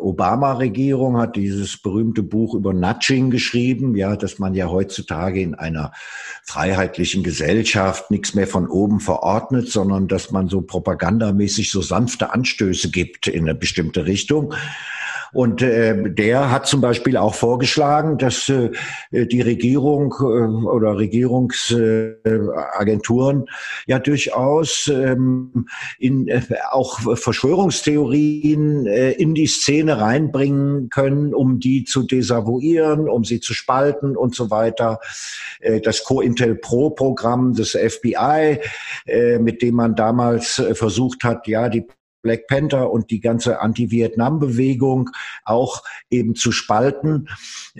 Obama-Regierung, 0.02 1.18
hat 1.18 1.36
dieses 1.36 1.76
berühmte 1.76 2.22
Buch 2.22 2.54
über 2.54 2.72
Nudging 2.72 3.30
geschrieben, 3.30 3.94
ja, 3.94 4.16
dass 4.16 4.38
man 4.38 4.54
ja 4.54 4.70
heutzutage 4.70 5.42
in 5.42 5.54
einer 5.54 5.92
freiheitlichen 6.44 7.22
Gesellschaft 7.22 8.10
nichts 8.10 8.34
mehr 8.34 8.46
von 8.46 8.68
oben 8.68 9.00
verordnet, 9.00 9.68
sondern 9.68 10.08
dass 10.08 10.30
man 10.30 10.48
so 10.48 10.62
propagandamäßig 10.62 11.70
so 11.70 11.82
sanfte 11.82 12.32
Anstöße 12.32 12.90
gibt 12.90 13.26
in 13.26 13.42
eine 13.42 13.54
bestimmte 13.54 14.06
Richtung. 14.06 14.54
Und 15.32 15.62
äh, 15.62 16.12
der 16.12 16.50
hat 16.50 16.66
zum 16.66 16.80
Beispiel 16.80 17.16
auch 17.16 17.34
vorgeschlagen, 17.34 18.18
dass 18.18 18.48
äh, 18.48 18.70
die 19.12 19.40
Regierung 19.40 20.12
äh, 20.20 20.66
oder 20.66 20.98
Regierungsagenturen 20.98 23.42
äh, 23.42 23.46
ja 23.86 24.00
durchaus 24.00 24.90
ähm, 24.92 25.68
in 25.98 26.28
äh, 26.28 26.42
auch 26.70 27.00
Verschwörungstheorien 27.16 28.86
äh, 28.86 29.12
in 29.12 29.34
die 29.34 29.46
Szene 29.46 29.98
reinbringen 30.00 30.90
können, 30.90 31.32
um 31.34 31.60
die 31.60 31.84
zu 31.84 32.02
desavouieren, 32.02 33.08
um 33.08 33.24
sie 33.24 33.40
zu 33.40 33.54
spalten 33.54 34.16
und 34.16 34.34
so 34.34 34.50
weiter. 34.50 34.98
Äh, 35.60 35.80
das 35.80 36.04
COINTEL-Pro-Programm 36.04 37.54
des 37.54 37.70
FBI, 37.72 38.58
äh, 39.06 39.38
mit 39.38 39.62
dem 39.62 39.76
man 39.76 39.94
damals 39.94 40.58
äh, 40.58 40.74
versucht 40.74 41.24
hat, 41.24 41.46
ja, 41.46 41.68
die 41.68 41.86
Black 42.22 42.46
Panther 42.46 42.90
und 42.90 43.10
die 43.10 43.20
ganze 43.20 43.60
Anti-Vietnam-Bewegung 43.60 45.10
auch 45.44 45.82
eben 46.10 46.34
zu 46.34 46.52
spalten. 46.52 47.28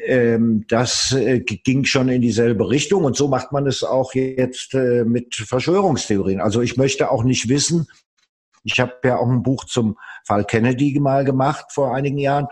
Ähm, 0.04 0.64
das 0.68 1.12
äh, 1.12 1.40
ging 1.40 1.84
schon 1.84 2.08
in 2.08 2.22
dieselbe 2.22 2.68
Richtung 2.68 3.04
und 3.04 3.16
so 3.16 3.28
macht 3.28 3.52
man 3.52 3.66
es 3.66 3.82
auch 3.84 4.14
jetzt 4.14 4.74
äh, 4.74 5.04
mit 5.04 5.34
Verschwörungstheorien. 5.34 6.40
Also 6.40 6.60
ich 6.60 6.76
möchte 6.76 7.10
auch 7.10 7.24
nicht 7.24 7.48
wissen, 7.48 7.86
ich 8.62 8.78
habe 8.78 8.94
ja 9.04 9.16
auch 9.16 9.28
ein 9.28 9.42
Buch 9.42 9.64
zum 9.64 9.96
Fall 10.24 10.44
Kennedy 10.44 10.98
mal 11.00 11.24
gemacht 11.24 11.66
vor 11.70 11.94
einigen 11.94 12.18
Jahren. 12.18 12.46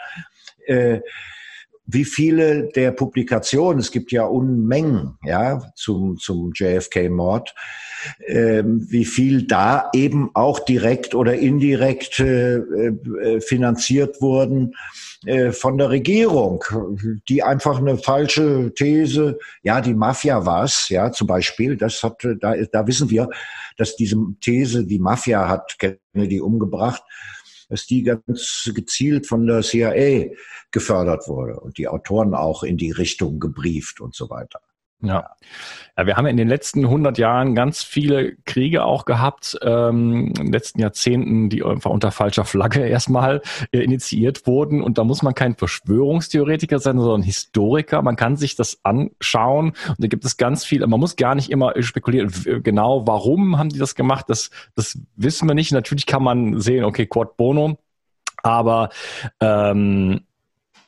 Äh, 1.89 1.93
wie 1.93 2.05
viele 2.05 2.69
der 2.69 2.93
Publikationen, 2.93 3.81
es 3.81 3.91
gibt 3.91 4.13
ja 4.13 4.25
Unmengen, 4.25 5.19
ja, 5.25 5.73
zum, 5.75 6.19
zum 6.19 6.53
JFK-Mord, 6.55 7.55
ähm, 8.27 8.87
wie 8.91 9.05
viel 9.05 9.47
da 9.47 9.91
eben 9.95 10.31
auch 10.35 10.61
direkt 10.61 11.15
oder 11.15 11.35
indirekt 11.35 12.21
äh, 12.21 12.57
äh, 12.59 13.41
finanziert 13.41 14.21
wurden 14.21 14.75
äh, 15.27 15.51
von 15.51 15.79
der 15.79 15.91
Regierung, 15.91 16.63
die 17.29 17.43
einfach 17.43 17.79
eine 17.79 17.97
falsche 17.97 18.73
These, 18.75 19.39
ja, 19.63 19.81
die 19.81 19.95
Mafia 19.95 20.45
war's, 20.45 20.89
ja, 20.91 21.11
zum 21.11 21.27
Beispiel, 21.27 21.77
das 21.77 22.03
hat, 22.03 22.23
da, 22.41 22.55
da 22.71 22.87
wissen 22.87 23.11
wir, 23.11 23.29
dass 23.79 23.97
diese 23.97 24.17
These, 24.41 24.85
die 24.85 24.99
Mafia 24.99 25.49
hat 25.49 25.77
Kennedy 25.79 26.41
umgebracht, 26.41 27.03
dass 27.69 27.87
die 27.87 28.03
ganz 28.03 28.71
gezielt 28.75 29.27
von 29.27 29.47
der 29.47 29.63
CIA 29.63 30.31
gefördert 30.71 31.29
wurde 31.29 31.61
und 31.61 31.79
die 31.79 31.89
Autoren 31.89 32.35
auch 32.35 32.63
in 32.63 32.77
die 32.77 32.91
Richtung 32.91 33.41
gebrieft 33.41 34.01
und 34.01 34.15
so 34.15 34.31
weiter. 34.31 34.61
Ja. 35.01 35.31
ja, 35.97 36.07
wir 36.07 36.17
haben 36.17 36.27
in 36.27 36.37
den 36.37 36.49
letzten 36.49 36.85
100 36.85 37.19
Jahren 37.19 37.55
ganz 37.55 37.85
viele 37.85 38.35
Kriege 38.47 38.85
auch 38.85 39.05
gehabt, 39.05 39.57
ähm, 39.63 40.29
in 40.29 40.35
den 40.35 40.53
letzten 40.53 40.81
Jahrzehnten, 40.81 41.51
die 41.51 41.63
einfach 41.63 41.91
unter 41.91 42.11
falscher 42.11 42.45
Flagge 42.45 42.81
erstmal 42.89 43.41
äh, 43.71 43.79
initiiert 43.79 44.49
wurden. 44.49 44.83
Und 44.83 44.99
da 44.99 45.05
muss 45.05 45.23
man 45.23 45.35
kein 45.35 45.55
Verschwörungstheoretiker 45.55 46.81
sein, 46.81 46.99
sondern 46.99 47.23
Historiker. 47.23 48.03
Man 48.03 48.17
kann 48.17 48.37
sich 48.37 48.57
das 48.57 48.81
anschauen 48.83 49.69
und 49.87 49.97
da 49.99 50.09
gibt 50.09 50.25
es 50.25 50.37
ganz 50.37 50.65
viel. 50.65 50.85
Man 50.85 50.99
muss 50.99 51.15
gar 51.15 51.37
nicht 51.37 51.51
immer 51.51 51.81
spekulieren, 51.81 52.33
genau 52.65 53.07
warum 53.07 53.57
haben 53.57 53.69
die 53.69 53.79
das 53.79 53.95
gemacht. 53.95 54.25
Das, 54.29 54.51
das 54.75 54.99
wissen 55.15 55.47
wir 55.47 55.55
nicht. 55.55 55.71
Natürlich 55.71 56.07
kann 56.07 56.25
man 56.25 56.61
sehen, 56.61 56.83
okay, 56.83 57.07
Quad 57.07 57.37
Bono, 57.37 57.79
aber 58.43 58.89
ähm, 59.39 60.23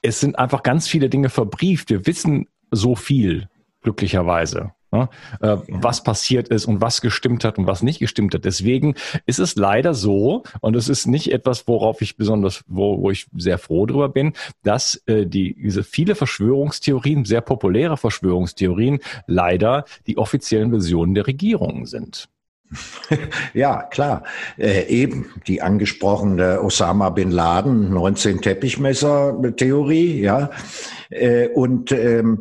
es 0.02 0.19
sind 0.19 0.37
einfach 0.37 0.64
ganz 0.64 0.88
viele 0.88 1.09
Dinge 1.09 1.29
verbrieft. 1.29 1.90
Wir 1.90 2.07
wissen 2.07 2.49
so 2.73 2.97
viel 2.97 3.49
glücklicherweise. 3.83 4.73
Ne? 4.93 5.09
Äh, 5.41 5.47
ja. 5.47 5.63
Was 5.69 6.03
passiert 6.03 6.49
ist 6.49 6.67
und 6.67 6.81
was 6.81 7.01
gestimmt 7.01 7.45
hat 7.45 7.59
und 7.59 7.67
was 7.67 7.83
nicht 7.83 8.01
gestimmt 8.01 8.35
hat. 8.35 8.45
Deswegen 8.45 8.95
ist 9.27 9.39
es 9.39 9.55
leider 9.57 9.95
so, 9.95 10.43
und 10.61 10.77
es 10.77 10.89
ist 10.89 11.07
nicht 11.07 11.33
etwas, 11.33 11.69
worauf 11.69 12.03
ich 12.03 12.17
besonders, 12.17 12.65
wo, 12.67 13.01
wo 13.01 13.11
ich 13.11 13.27
sehr 13.37 13.59
froh 13.59 13.87
drüber 13.87 14.09
bin, 14.09 14.33
dass 14.63 15.03
äh, 15.07 15.27
die, 15.27 15.55
diese 15.55 15.85
viele 15.85 16.15
Verschwörungstheorien, 16.15 17.25
sehr 17.25 17.41
populäre 17.41 17.97
Verschwörungstheorien, 17.97 19.01
leider 19.27 19.85
die 20.07 20.19
offiziellen 20.19 20.71
Versionen 20.71 21.15
der 21.15 21.27
Regierungen 21.27 21.87
sind. 21.87 22.29
Ja, 23.55 23.83
klar. 23.83 24.25
Äh, 24.59 24.87
eben 24.87 25.27
die 25.47 25.62
angesprochene 25.62 26.62
Osama 26.62 27.11
bin 27.11 27.31
Laden 27.31 27.93
19 27.93 28.41
Teppichmesser-Theorie, 28.41 30.21
ja. 30.21 30.50
Äh, 31.11 31.49
und 31.49 31.93
ähm, 31.93 32.41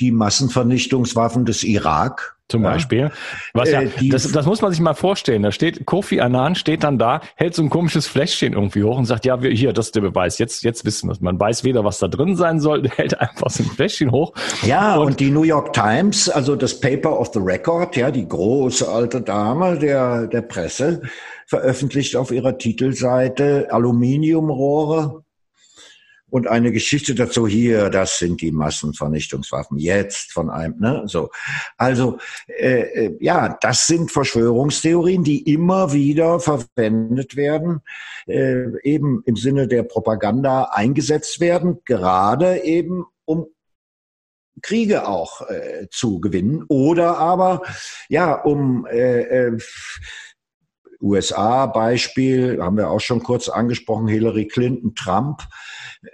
die 0.00 0.10
Massenvernichtungswaffen 0.10 1.44
des 1.44 1.62
Irak, 1.62 2.37
zum 2.48 2.62
ja. 2.62 2.70
Beispiel. 2.70 3.10
Was 3.52 3.70
ja, 3.70 3.82
äh, 3.82 4.08
das, 4.08 4.30
das 4.32 4.46
muss 4.46 4.62
man 4.62 4.70
sich 4.70 4.80
mal 4.80 4.94
vorstellen. 4.94 5.42
Da 5.42 5.52
steht 5.52 5.86
Kofi 5.86 6.20
Annan 6.20 6.54
steht 6.54 6.82
dann 6.82 6.98
da, 6.98 7.20
hält 7.36 7.54
so 7.54 7.62
ein 7.62 7.70
komisches 7.70 8.06
Fläschchen 8.06 8.54
irgendwie 8.54 8.82
hoch 8.82 8.98
und 8.98 9.04
sagt, 9.04 9.24
ja, 9.24 9.42
wir, 9.42 9.50
hier, 9.50 9.72
das 9.72 9.86
ist 9.86 9.94
der 9.94 10.00
Beweis. 10.00 10.38
Jetzt, 10.38 10.64
jetzt 10.64 10.84
wissen 10.84 11.08
wir 11.08 11.12
es. 11.12 11.20
Man 11.20 11.38
weiß 11.38 11.64
weder, 11.64 11.84
was 11.84 11.98
da 11.98 12.08
drin 12.08 12.36
sein 12.36 12.60
soll, 12.60 12.88
hält 12.96 13.20
einfach 13.20 13.50
so 13.50 13.62
ein 13.62 13.70
Fläschchen 13.70 14.10
hoch. 14.10 14.32
Ja, 14.62 14.96
und, 14.96 15.06
und, 15.06 15.20
die 15.20 15.30
New 15.30 15.42
York 15.42 15.72
Times, 15.72 16.28
also 16.28 16.56
das 16.56 16.80
Paper 16.80 17.18
of 17.18 17.30
the 17.32 17.40
Record, 17.40 17.96
ja, 17.96 18.10
die 18.10 18.26
große 18.26 18.88
alte 18.88 19.20
Dame 19.20 19.78
der, 19.78 20.26
der 20.26 20.42
Presse, 20.42 21.02
veröffentlicht 21.46 22.16
auf 22.16 22.30
ihrer 22.30 22.58
Titelseite 22.58 23.68
Aluminiumrohre 23.70 25.24
und 26.30 26.46
eine 26.46 26.72
Geschichte 26.72 27.14
dazu 27.14 27.46
hier, 27.46 27.90
das 27.90 28.18
sind 28.18 28.40
die 28.40 28.52
Massenvernichtungswaffen 28.52 29.78
jetzt 29.78 30.32
von 30.32 30.50
einem, 30.50 30.78
ne, 30.78 31.02
so. 31.06 31.30
Also 31.76 32.18
äh, 32.46 33.06
äh, 33.06 33.16
ja, 33.20 33.56
das 33.60 33.86
sind 33.86 34.12
Verschwörungstheorien, 34.12 35.24
die 35.24 35.50
immer 35.50 35.92
wieder 35.92 36.40
verwendet 36.40 37.36
werden, 37.36 37.80
äh, 38.26 38.64
eben 38.82 39.22
im 39.24 39.36
Sinne 39.36 39.68
der 39.68 39.84
Propaganda 39.84 40.70
eingesetzt 40.72 41.40
werden, 41.40 41.78
gerade 41.84 42.62
eben 42.62 43.04
um 43.24 43.46
Kriege 44.60 45.06
auch 45.06 45.48
äh, 45.48 45.88
zu 45.90 46.20
gewinnen 46.20 46.64
oder 46.68 47.18
aber 47.18 47.62
ja 48.08 48.34
um 48.34 48.86
äh, 48.86 49.20
äh, 49.22 49.58
USA 51.00 51.66
Beispiel 51.66 52.58
haben 52.60 52.76
wir 52.76 52.90
auch 52.90 53.00
schon 53.00 53.22
kurz 53.22 53.48
angesprochen 53.48 54.08
Hillary 54.08 54.46
Clinton 54.46 54.94
Trump. 54.94 55.42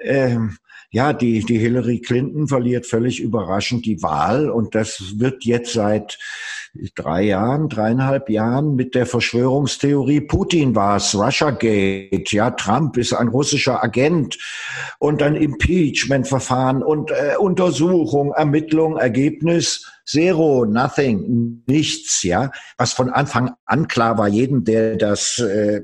Ähm, 0.01 0.59
ja, 0.91 1.13
die, 1.13 1.41
die 1.45 1.59
Hillary 1.59 2.01
Clinton 2.01 2.47
verliert 2.47 2.87
völlig 2.87 3.21
überraschend 3.21 3.85
die 3.85 4.03
Wahl 4.03 4.49
und 4.49 4.77
das 4.77 5.19
wird 5.19 5.45
jetzt 5.45 5.73
seit 5.73 6.19
drei 6.95 7.23
Jahren, 7.23 7.69
dreieinhalb 7.69 8.29
Jahren 8.31 8.75
mit 8.75 8.95
der 8.95 9.07
Verschwörungstheorie 9.07 10.21
Putin 10.21 10.75
war 10.75 10.97
es, 10.97 11.15
Russiagate, 11.15 12.25
ja, 12.31 12.51
Trump 12.51 12.97
ist 12.97 13.13
ein 13.13 13.29
russischer 13.29 13.83
Agent 13.83 14.39
und 14.99 15.21
dann 15.21 15.37
Impeachment-Verfahren 15.37 16.83
und 16.83 17.11
äh, 17.11 17.37
Untersuchung, 17.39 18.33
Ermittlung, 18.33 18.97
Ergebnis 18.97 19.91
Zero, 20.07 20.67
nothing, 20.67 21.63
nichts, 21.67 22.23
ja. 22.23 22.51
Was 22.77 22.93
von 22.93 23.09
Anfang 23.09 23.55
an 23.65 23.89
klar 23.89 24.19
war, 24.19 24.29
jedem, 24.29 24.65
der 24.65 24.97
das 24.97 25.39
äh, 25.39 25.81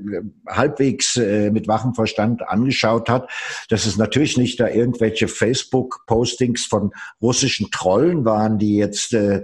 halbwegs 0.47 1.15
äh, 1.17 1.49
mit 1.49 1.67
wachem 1.67 1.95
Verstand 1.95 2.47
angeschaut 2.47 3.09
hat, 3.09 3.29
dass 3.69 3.85
es 3.85 3.97
natürlich 3.97 4.37
nicht 4.37 4.59
da 4.59 4.67
irgendwelche 4.67 5.27
Facebook-Postings 5.27 6.65
von 6.65 6.91
russischen 7.21 7.71
Trollen 7.71 8.23
waren, 8.23 8.59
die 8.59 8.75
jetzt 8.75 9.13
äh, 9.13 9.41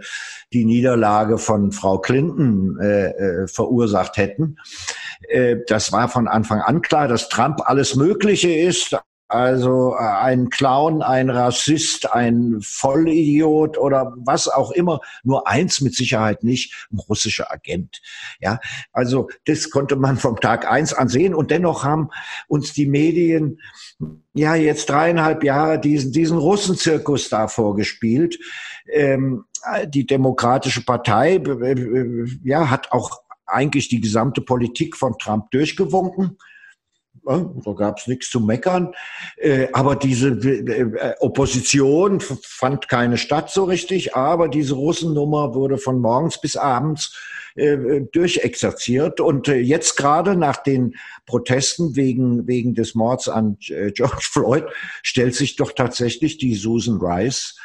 die 0.53 0.65
Niederlage 0.65 1.39
von 1.39 1.71
Frau 1.71 1.99
Clinton 1.99 2.77
äh, 2.79 3.07
äh, 3.09 3.47
verursacht 3.47 4.17
hätten. 4.17 4.57
Äh, 5.27 5.57
das 5.67 5.91
war 5.91 6.07
von 6.07 6.27
Anfang 6.27 6.61
an 6.61 6.81
klar, 6.81 7.07
dass 7.07 7.29
Trump 7.29 7.61
alles 7.65 7.95
Mögliche 7.95 8.53
ist, 8.53 8.95
also 9.27 9.93
äh, 9.93 10.03
ein 10.03 10.49
Clown, 10.49 11.01
ein 11.01 11.29
Rassist, 11.29 12.11
ein 12.11 12.59
Vollidiot 12.61 13.77
oder 13.77 14.13
was 14.17 14.47
auch 14.47 14.71
immer. 14.71 15.01
Nur 15.23 15.47
eins 15.47 15.81
mit 15.81 15.95
Sicherheit 15.95 16.43
nicht, 16.43 16.87
ein 16.91 16.99
russischer 16.99 17.51
Agent. 17.51 18.01
Ja, 18.39 18.59
also 18.93 19.29
das 19.45 19.69
konnte 19.69 19.95
man 19.95 20.17
vom 20.17 20.39
Tag 20.39 20.69
eins 20.69 20.93
ansehen 20.93 21.33
und 21.33 21.51
dennoch 21.51 21.83
haben 21.83 22.09
uns 22.47 22.73
die 22.73 22.87
Medien 22.87 23.59
ja 24.33 24.55
jetzt 24.55 24.89
dreieinhalb 24.89 25.43
Jahre 25.43 25.79
diesen, 25.79 26.11
diesen 26.11 26.37
Russenzirkus 26.37 27.29
da 27.29 27.47
vorgespielt. 27.47 28.37
Ähm, 28.91 29.45
die 29.87 30.05
Demokratische 30.05 30.85
Partei 30.85 31.35
äh, 31.35 32.25
ja, 32.43 32.69
hat 32.69 32.91
auch 32.91 33.21
eigentlich 33.45 33.89
die 33.89 34.01
gesamte 34.01 34.41
Politik 34.41 34.95
von 34.95 35.17
Trump 35.17 35.51
durchgewunken. 35.51 36.37
Da 37.27 37.73
gab 37.73 37.99
es 37.99 38.07
nichts 38.07 38.29
zu 38.29 38.39
meckern. 38.39 38.93
Äh, 39.37 39.67
aber 39.73 39.95
diese 39.95 40.29
äh, 40.29 41.15
Opposition 41.19 42.19
fand 42.21 42.87
keine 42.87 43.17
statt 43.17 43.49
so 43.49 43.65
richtig. 43.65 44.15
Aber 44.15 44.47
diese 44.47 44.75
Russennummer 44.75 45.53
wurde 45.53 45.77
von 45.77 45.99
morgens 45.99 46.39
bis 46.39 46.55
abends 46.55 47.17
äh, 47.55 48.01
durchexerziert. 48.11 49.19
Und 49.19 49.47
jetzt 49.47 49.97
gerade 49.97 50.35
nach 50.35 50.57
den 50.57 50.95
Protesten 51.25 51.95
wegen, 51.95 52.47
wegen 52.47 52.73
des 52.73 52.95
Mords 52.95 53.27
an 53.27 53.57
George 53.59 53.93
Floyd 54.21 54.65
stellt 55.03 55.35
sich 55.35 55.55
doch 55.57 55.73
tatsächlich 55.73 56.37
die 56.37 56.55
Susan 56.55 56.99
Rice, 57.01 57.57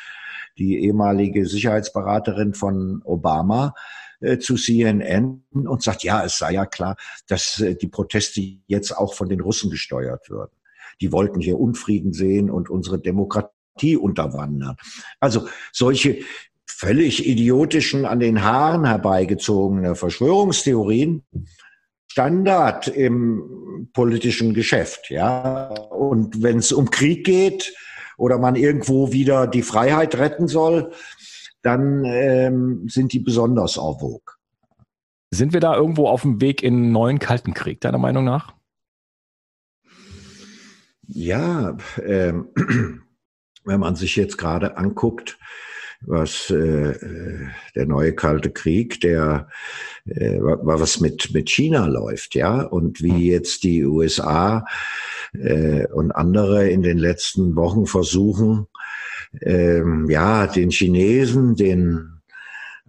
die 0.59 0.85
ehemalige 0.85 1.47
Sicherheitsberaterin 1.47 2.55
von 2.55 3.01
Obama, 3.05 3.75
äh, 4.23 4.39
zu 4.39 4.57
CNN 4.57 5.45
und 5.53 5.83
sagt, 5.83 6.05
ja, 6.05 6.25
es 6.25 6.39
sei 6.39 6.53
ja 6.53 6.67
klar, 6.67 6.97
dass 7.27 7.61
äh, 7.61 7.75
die 7.75 7.89
Proteste 7.89 8.41
jetzt 8.67 8.97
auch 8.97 9.15
von 9.15 9.29
den 9.29 9.41
Russen 9.41 9.71
gesteuert 9.71 10.31
würden. 10.31 10.53
Die 11.01 11.13
wollten 11.13 11.41
hier 11.41 11.59
Unfrieden 11.59 12.13
sehen 12.13 12.51
und 12.51 12.71
unsere 12.71 13.01
Demokratie 13.01 13.97
unterwandern. 13.97 14.77
Also 15.21 15.49
solche 15.73 16.21
völlig 16.67 17.27
idiotischen, 17.27 18.07
an 18.07 18.21
den 18.21 18.43
Haaren 18.43 18.85
herbeigezogene 18.85 19.95
Verschwörungstheorien, 19.95 21.25
Standard 22.09 22.89
im 22.89 23.89
politischen 23.93 24.53
Geschäft, 24.53 25.11
ja. 25.11 25.69
Und 25.69 26.43
wenn 26.43 26.59
es 26.59 26.71
um 26.73 26.91
Krieg 26.91 27.25
geht 27.25 27.75
oder 28.19 28.39
man 28.39 28.55
irgendwo 28.55 29.13
wieder 29.13 29.47
die 29.47 29.63
Freiheit 29.63 30.17
retten 30.17 30.47
soll, 30.47 30.93
dann 31.63 32.05
ähm, 32.05 32.89
sind 32.89 33.13
die 33.13 33.21
besonders 33.21 33.77
en 33.77 33.99
vogue. 33.99 34.35
Sind 35.31 35.53
wir 35.53 35.61
da 35.61 35.75
irgendwo 35.75 36.09
auf 36.09 36.23
dem 36.23 36.41
Weg 36.41 36.63
in 36.63 36.75
einen 36.75 36.93
neuen 36.93 37.19
Kalten 37.19 37.55
Krieg, 37.55 37.81
deiner 37.81 37.99
Meinung 37.99 38.25
nach? 38.25 38.55
Ja, 41.07 41.77
ähm, 42.05 42.49
wenn 43.65 43.81
man 43.81 43.97
sich 43.97 44.17
jetzt 44.17 44.39
gerade 44.39 44.77
anguckt, 44.77 45.39
was 46.05 46.51
äh, 46.51 46.95
der 47.75 47.87
neue 47.87 48.15
Kalte 48.15 48.51
Krieg, 48.51 49.01
der 49.01 49.49
äh, 50.05 50.39
was 50.41 51.01
mit 51.01 51.33
mit 51.33 51.49
China 51.49 51.87
läuft, 51.87 52.35
ja, 52.35 52.63
und 52.63 53.03
wie 53.03 53.31
jetzt 53.31 53.63
die 53.63 53.85
USA 53.85 54.67
äh, 55.33 55.87
und 55.87 56.13
andere 56.13 56.69
in 56.69 56.83
den 56.83 56.99
letzten 56.99 57.57
Wochen 57.57 57.87
versuchen, 57.87 58.67
ähm, 59.41 60.09
ja, 60.11 60.47
den 60.47 60.71
Chinesen 60.71 61.57
den 61.57 62.21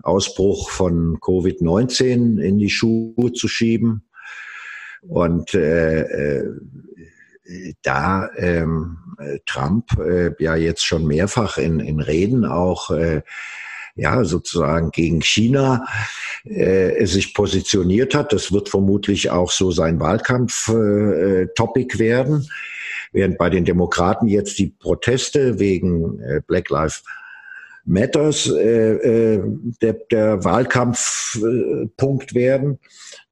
Ausbruch 0.02 0.70
von 0.70 1.20
Covid-19 1.20 2.40
in 2.40 2.58
die 2.58 2.70
Schuhe 2.70 3.32
zu 3.34 3.48
schieben. 3.48 4.04
Und 5.02 5.54
äh, 5.54 6.02
äh, 6.02 6.54
da 7.82 8.30
ähm, 8.38 8.98
Trump 9.46 9.98
äh, 10.00 10.32
ja 10.40 10.56
jetzt 10.56 10.86
schon 10.86 11.06
mehrfach 11.06 11.58
in, 11.58 11.80
in 11.80 12.00
Reden 12.00 12.46
auch 12.46 12.90
äh, 12.92 13.22
ja 13.96 14.24
sozusagen 14.24 14.92
gegen 14.92 15.22
China 15.22 15.86
äh, 16.46 17.06
sich 17.06 17.34
positioniert 17.34 18.16
hat. 18.16 18.34
Das 18.34 18.52
wird 18.52 18.70
vermutlich 18.70 19.30
auch 19.30 19.52
so 19.52 19.72
sein 19.72 20.00
Wahlkampf-Topic 20.00 21.96
äh, 21.96 22.00
werden. 22.00 22.48
Während 23.13 23.38
bei 23.38 23.50
den 23.50 23.63
Demokraten 23.63 24.27
jetzt 24.27 24.60
die 24.60 24.67
Proteste 24.67 25.60
wegen 25.60 26.20
äh, 26.20 26.41
Black 26.46 26.70
Lives 26.70 27.03
Matters 27.86 28.50
äh, 28.50 28.93
äh, 29.36 29.43
der, 29.82 29.93
der 30.10 30.43
Wahlkampfpunkt 30.43 32.34
werden. 32.34 32.79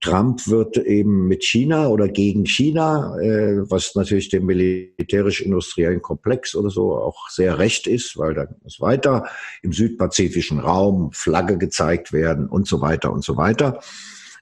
Trump 0.02 0.46
wird 0.48 0.78
eben 0.78 1.28
mit 1.28 1.46
China 1.46 1.88
oder 1.88 2.10
gegen 2.10 2.46
China, 2.46 3.18
äh, 3.22 3.70
was 3.70 3.96
natürlich 3.96 4.28
dem 4.30 4.46
militärisch-industriellen 4.48 6.02
Komplex 6.02 6.54
oder 6.56 6.70
so 6.70 6.96
auch 6.96 7.30
sehr 7.30 7.60
recht 7.60 7.88
ist, 7.88 8.18
weil 8.18 8.34
dann 8.34 8.56
muss 8.62 8.82
weiter 8.82 9.28
im 9.62 9.72
südpazifischen 9.72 10.60
Raum 10.60 11.12
Flagge 11.14 11.58
gezeigt 11.58 12.12
werden 12.12 12.48
und 12.48 12.68
so 12.68 12.82
weiter 12.82 13.14
und 13.14 13.24
so 13.24 13.38
weiter. 13.38 13.80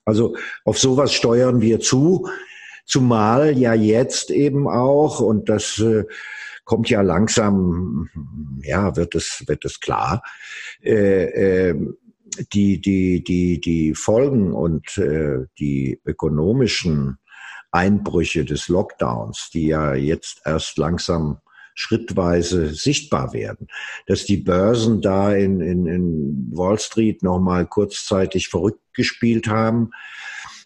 Also 0.05 0.35
auf 0.65 0.79
sowas 0.79 1.13
steuern 1.13 1.61
wir 1.61 1.79
zu. 1.81 2.27
Zumal 2.89 3.55
ja 3.55 3.75
jetzt 3.75 4.31
eben 4.31 4.67
auch, 4.67 5.19
und 5.19 5.47
das 5.47 5.77
äh, 5.77 6.05
kommt 6.65 6.89
ja 6.89 7.01
langsam, 7.01 8.09
ja, 8.63 8.95
wird 8.95 9.13
es, 9.13 9.43
wird 9.45 9.63
es 9.63 9.79
klar, 9.79 10.23
äh, 10.83 11.69
äh, 11.69 11.75
die, 12.51 12.81
die, 12.81 13.23
die, 13.23 13.61
die 13.61 13.93
Folgen 13.93 14.53
und 14.53 14.97
äh, 14.97 15.45
die 15.59 16.01
ökonomischen 16.03 17.19
Einbrüche 17.71 18.43
des 18.43 18.69
Lockdowns, 18.69 19.51
die 19.53 19.67
ja 19.67 19.93
jetzt 19.93 20.41
erst 20.43 20.79
langsam 20.79 21.37
schrittweise 21.75 22.73
sichtbar 22.73 23.33
werden. 23.33 23.67
Dass 24.07 24.25
die 24.25 24.37
Börsen 24.37 25.01
da 25.01 25.33
in, 25.35 25.61
in, 25.61 25.85
in 25.85 26.49
Wall 26.51 26.79
Street 26.79 27.21
nochmal 27.21 27.67
kurzzeitig 27.67 28.47
verrückt 28.49 28.81
gespielt 28.95 29.47
haben, 29.47 29.91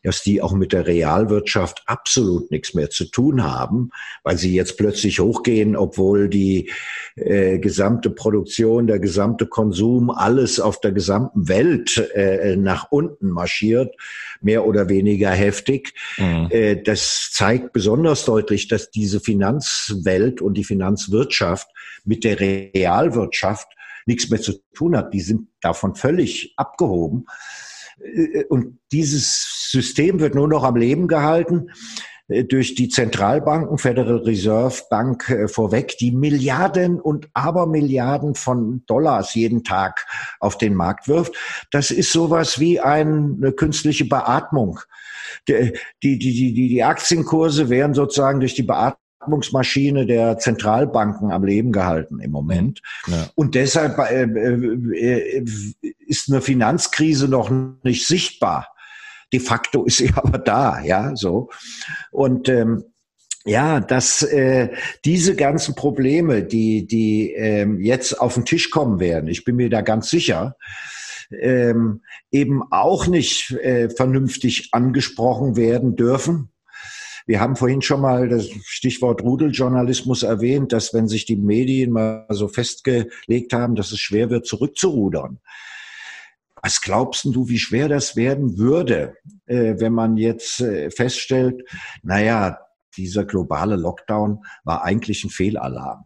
dass 0.03 0.21
die 0.21 0.41
auch 0.41 0.53
mit 0.53 0.73
der 0.73 0.85
Realwirtschaft 0.85 1.83
absolut 1.85 2.51
nichts 2.51 2.73
mehr 2.73 2.89
zu 2.89 3.05
tun 3.05 3.43
haben, 3.43 3.89
weil 4.23 4.37
sie 4.37 4.53
jetzt 4.53 4.77
plötzlich 4.77 5.19
hochgehen, 5.19 5.75
obwohl 5.75 6.29
die 6.29 6.71
äh, 7.15 7.57
gesamte 7.59 8.09
Produktion, 8.09 8.87
der 8.87 8.99
gesamte 8.99 9.47
Konsum, 9.47 10.09
alles 10.09 10.59
auf 10.59 10.79
der 10.79 10.91
gesamten 10.91 11.47
Welt 11.47 11.97
äh, 12.13 12.55
nach 12.55 12.91
unten 12.91 13.29
marschiert, 13.29 13.95
mehr 14.41 14.65
oder 14.65 14.89
weniger 14.89 15.31
heftig. 15.31 15.93
Mhm. 16.17 16.47
Äh, 16.49 16.75
das 16.83 17.29
zeigt 17.31 17.73
besonders 17.73 18.25
deutlich, 18.25 18.67
dass 18.67 18.91
diese 18.91 19.19
Finanzwelt 19.19 20.41
und 20.41 20.55
die 20.55 20.63
Finanzwirtschaft 20.63 21.69
mit 22.03 22.23
der 22.23 22.39
Realwirtschaft 22.39 23.67
nichts 24.05 24.29
mehr 24.29 24.41
zu 24.41 24.53
tun 24.73 24.97
hat. 24.97 25.13
Die 25.13 25.21
sind 25.21 25.47
davon 25.61 25.95
völlig 25.95 26.53
abgehoben. 26.57 27.25
Äh, 27.99 28.45
und 28.45 28.79
dieses 28.91 29.69
System 29.71 30.19
wird 30.19 30.35
nur 30.35 30.47
noch 30.47 30.63
am 30.63 30.75
Leben 30.75 31.07
gehalten 31.07 31.71
äh, 32.27 32.43
durch 32.43 32.75
die 32.75 32.89
Zentralbanken, 32.89 33.77
Federal 33.77 34.17
Reserve 34.17 34.81
Bank 34.89 35.29
äh, 35.29 35.47
vorweg, 35.47 35.97
die 35.97 36.11
Milliarden 36.11 36.99
und 36.99 37.29
Abermilliarden 37.33 38.35
von 38.35 38.83
Dollars 38.85 39.35
jeden 39.35 39.63
Tag 39.63 40.05
auf 40.39 40.57
den 40.57 40.75
Markt 40.75 41.07
wirft. 41.07 41.35
Das 41.71 41.91
ist 41.91 42.11
sowas 42.11 42.59
wie 42.59 42.79
eine 42.79 43.51
künstliche 43.53 44.05
Beatmung. 44.05 44.79
Die, 45.47 45.73
die, 46.03 46.19
die, 46.19 46.53
die, 46.53 46.69
die 46.69 46.83
Aktienkurse 46.83 47.69
werden 47.69 47.93
sozusagen 47.93 48.39
durch 48.39 48.53
die 48.53 48.63
Beatmung 48.63 49.02
Atmungsmaschine 49.23 50.05
der 50.05 50.37
Zentralbanken 50.37 51.31
am 51.31 51.43
Leben 51.43 51.71
gehalten 51.71 52.19
im 52.19 52.31
Moment. 52.31 52.81
Ja. 53.07 53.27
Und 53.35 53.55
deshalb 53.55 53.97
äh, 53.99 54.23
äh, 54.23 55.45
ist 56.05 56.29
eine 56.31 56.41
Finanzkrise 56.41 57.27
noch 57.27 57.51
nicht 57.83 58.05
sichtbar. 58.05 58.69
De 59.31 59.39
facto 59.39 59.85
ist 59.85 59.97
sie 59.97 60.11
aber 60.15 60.37
da, 60.37 60.81
ja, 60.81 61.15
so. 61.15 61.49
Und 62.11 62.49
ähm, 62.49 62.83
ja, 63.45 63.81
dass 63.81 64.21
äh, 64.21 64.69
diese 65.03 65.35
ganzen 65.35 65.75
Probleme, 65.75 66.43
die 66.43 66.87
die 66.87 67.33
ähm, 67.33 67.81
jetzt 67.81 68.19
auf 68.21 68.35
den 68.35 68.45
Tisch 68.45 68.69
kommen 68.69 68.99
werden, 69.01 69.27
ich 69.27 69.43
bin 69.43 69.57
mir 69.57 69.69
da 69.69 69.81
ganz 69.81 70.09
sicher, 70.09 70.55
ähm, 71.41 72.03
eben 72.31 72.61
auch 72.71 73.07
nicht 73.07 73.51
äh, 73.51 73.89
vernünftig 73.89 74.69
angesprochen 74.71 75.57
werden 75.57 75.95
dürfen 75.95 76.52
wir 77.25 77.39
haben 77.39 77.55
vorhin 77.55 77.81
schon 77.81 78.01
mal 78.01 78.27
das 78.27 78.49
Stichwort 78.65 79.21
Rudeljournalismus 79.21 80.23
erwähnt, 80.23 80.73
dass 80.73 80.93
wenn 80.93 81.07
sich 81.07 81.25
die 81.25 81.35
Medien 81.35 81.91
mal 81.91 82.25
so 82.29 82.47
festgelegt 82.47 83.53
haben, 83.53 83.75
dass 83.75 83.91
es 83.91 83.99
schwer 83.99 84.29
wird, 84.29 84.45
zurückzurudern. 84.45 85.39
Was 86.61 86.81
glaubst 86.81 87.25
du, 87.25 87.49
wie 87.49 87.59
schwer 87.59 87.89
das 87.89 88.15
werden 88.15 88.57
würde, 88.57 89.17
äh, 89.47 89.75
wenn 89.79 89.93
man 89.93 90.15
jetzt 90.17 90.61
äh, 90.61 90.89
feststellt, 90.91 91.61
naja, 92.03 92.57
dieser 92.95 93.25
globale 93.25 93.75
Lockdown 93.75 94.45
war 94.63 94.83
eigentlich 94.83 95.23
ein 95.23 95.29
Fehlalarm. 95.29 96.05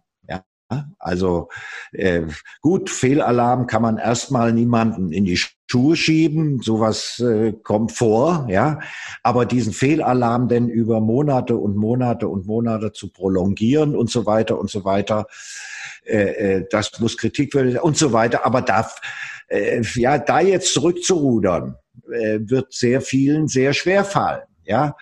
Ja, 0.70 0.90
Also 1.00 1.48
äh, 1.94 2.24
gut, 2.62 2.90
Fehlalarm 2.90 3.68
kann 3.68 3.82
man 3.82 3.98
erstmal 3.98 4.52
niemanden 4.52 5.14
in 5.14 5.24
die 5.24 5.38
Schuhe 5.38 5.96
schieben, 5.96 6.62
sowas 6.62 7.20
äh, 7.20 7.54
kommt 7.54 7.94
vor, 7.94 8.48
ja. 8.50 8.80
Aber 9.24 9.46
diesen 9.46 9.72
Fehlalarm 9.72 10.50
denn 10.50 10.68
über 10.68 11.00
Monate 11.00 11.56
und 11.56 11.78
Monate 11.78 12.28
und 12.28 12.48
Monate 12.48 12.92
zu 12.92 13.10
prolongieren 13.12 13.96
und 13.96 14.10
so 14.10 14.26
weiter 14.26 14.60
und 14.60 14.70
so 14.70 14.84
weiter, 14.84 15.28
äh, 16.06 16.58
äh, 16.58 16.68
das 16.70 17.00
muss 17.00 17.18
kritikwürdig 17.18 17.82
und 17.82 17.98
so 17.98 18.12
weiter. 18.12 18.46
Aber 18.46 18.62
da, 18.62 18.90
äh, 19.48 19.82
ja, 19.96 20.18
da 20.18 20.42
jetzt 20.42 20.74
zurückzurudern, 20.74 21.76
äh, 22.12 22.40
wird 22.42 22.74
sehr 22.74 23.02
vielen 23.02 23.48
sehr 23.48 23.74
schwer 23.74 24.04
fallen, 24.04 24.44
ja. 24.68 24.96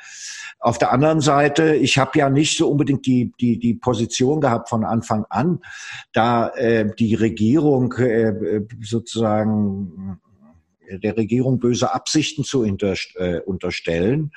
Auf 0.59 0.77
der 0.77 0.91
anderen 0.91 1.21
Seite, 1.21 1.75
ich 1.75 1.97
habe 1.97 2.17
ja 2.17 2.29
nicht 2.29 2.57
so 2.57 2.69
unbedingt 2.69 3.05
die, 3.05 3.33
die, 3.39 3.59
die 3.59 3.73
Position 3.73 4.41
gehabt 4.41 4.69
von 4.69 4.83
Anfang 4.83 5.25
an, 5.29 5.59
da 6.13 6.49
äh, 6.49 6.89
die 6.97 7.15
Regierung 7.15 7.93
äh, 7.93 8.61
sozusagen 8.81 10.19
der 10.89 11.17
Regierung 11.17 11.59
böse 11.59 11.93
Absichten 11.93 12.43
zu 12.43 12.63
äh, 12.63 13.39
unterstellen. 13.45 14.31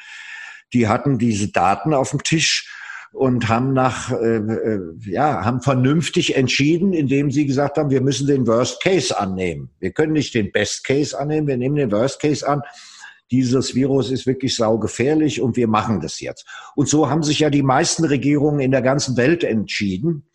Die 0.73 0.89
hatten 0.89 1.19
diese 1.19 1.51
Daten 1.51 1.95
auf 1.95 2.11
dem 2.11 2.23
Tisch 2.23 2.75
und 3.13 3.49
haben 3.49 3.73
nach 3.73 4.13
äh, 4.13 4.37
äh, 4.37 4.81
ja 5.07 5.45
haben 5.45 5.63
vernünftig 5.63 6.37
entschieden, 6.37 6.93
indem 6.93 7.31
sie 7.31 7.47
gesagt 7.47 7.79
haben, 7.79 7.91
wir 7.91 8.03
müssen 8.03 8.27
den 8.27 8.47
Worst 8.47 8.83
Case 8.83 9.19
annehmen. 9.19 9.71
Wir 9.81 9.93
können 9.93 10.13
nicht 10.13 10.35
den 10.35 10.53
Best 10.53 10.85
Case 10.85 11.19
annehmen, 11.19 11.47
wir 11.47 11.57
nehmen 11.57 11.77
den 11.77 11.91
Worst 11.91 12.21
Case 12.21 12.47
an 12.47 12.63
dieses 13.31 13.75
Virus 13.75 14.11
ist 14.11 14.27
wirklich 14.27 14.57
saugefährlich 14.57 15.41
und 15.41 15.57
wir 15.57 15.69
machen 15.69 16.01
das 16.01 16.21
jetzt. 16.21 16.47
Und 16.75 16.89
so 16.89 17.11
haben 17.11 17.23
sich 17.23 17.41
ja 17.41 17.51
die 17.51 17.63
meisten 17.63 18.05
Regierungen 18.05 18.61
in 18.61 18.71
der 18.71 18.83
ganzen 18.83 19.17
Welt 19.17 19.45
entschieden. 19.45 20.29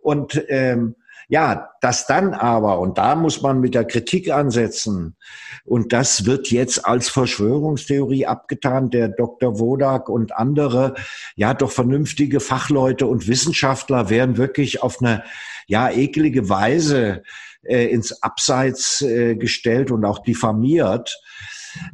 Und 0.00 0.42
ähm, 0.48 0.94
ja, 1.30 1.68
das 1.82 2.06
dann 2.06 2.32
aber, 2.32 2.78
und 2.80 2.96
da 2.96 3.14
muss 3.14 3.42
man 3.42 3.60
mit 3.60 3.74
der 3.74 3.84
Kritik 3.84 4.30
ansetzen, 4.30 5.16
und 5.64 5.92
das 5.92 6.24
wird 6.24 6.50
jetzt 6.50 6.86
als 6.86 7.10
Verschwörungstheorie 7.10 8.24
abgetan, 8.24 8.88
der 8.88 9.08
Dr. 9.08 9.58
Wodak 9.58 10.08
und 10.08 10.34
andere, 10.34 10.94
ja, 11.36 11.52
doch 11.52 11.70
vernünftige 11.70 12.40
Fachleute 12.40 13.06
und 13.06 13.28
Wissenschaftler 13.28 14.08
werden 14.08 14.38
wirklich 14.38 14.82
auf 14.82 15.02
eine, 15.02 15.22
ja, 15.66 15.90
ekelige 15.90 16.48
Weise 16.48 17.22
äh, 17.62 17.84
ins 17.88 18.22
Abseits 18.22 19.02
äh, 19.02 19.36
gestellt 19.36 19.90
und 19.90 20.06
auch 20.06 20.20
diffamiert 20.20 21.20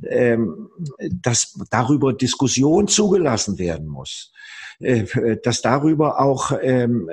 ähm, 0.08 0.68
dass 1.10 1.58
darüber 1.70 2.12
Diskussion 2.12 2.88
zugelassen 2.88 3.58
werden 3.58 3.88
muss 3.88 4.32
äh, 4.80 5.36
dass 5.42 5.62
darüber 5.62 6.20
auch, 6.20 6.52
ähm, 6.60 7.08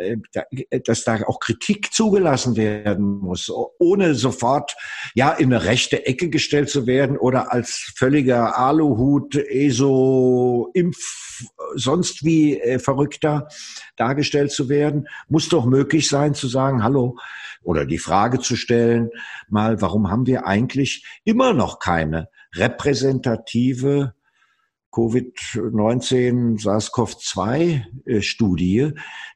dass 0.85 1.03
da 1.03 1.21
auch 1.27 1.39
Kritik 1.39 1.93
zugelassen 1.93 2.55
werden 2.55 3.19
muss, 3.19 3.51
ohne 3.77 4.15
sofort 4.15 4.75
ja 5.13 5.31
in 5.31 5.53
eine 5.53 5.63
rechte 5.63 6.05
Ecke 6.05 6.29
gestellt 6.29 6.69
zu 6.69 6.87
werden 6.87 7.17
oder 7.17 7.51
als 7.53 7.93
völliger 7.95 8.57
Aluhut, 8.57 9.35
ESO, 9.35 10.71
Impf, 10.73 11.47
sonst 11.75 12.23
wie 12.23 12.59
äh, 12.59 12.79
Verrückter 12.79 13.47
dargestellt 13.95 14.51
zu 14.51 14.69
werden, 14.69 15.07
muss 15.29 15.49
doch 15.49 15.65
möglich 15.65 16.09
sein 16.09 16.33
zu 16.33 16.47
sagen, 16.47 16.83
hallo, 16.83 17.17
oder 17.63 17.85
die 17.85 17.99
Frage 17.99 18.39
zu 18.39 18.55
stellen, 18.55 19.11
mal, 19.49 19.81
warum 19.81 20.09
haben 20.09 20.25
wir 20.25 20.47
eigentlich 20.47 21.05
immer 21.23 21.53
noch 21.53 21.79
keine 21.79 22.27
repräsentative 22.55 24.13
Covid-19 24.91 26.61
SARS-CoV-2-Studie, 26.61 28.91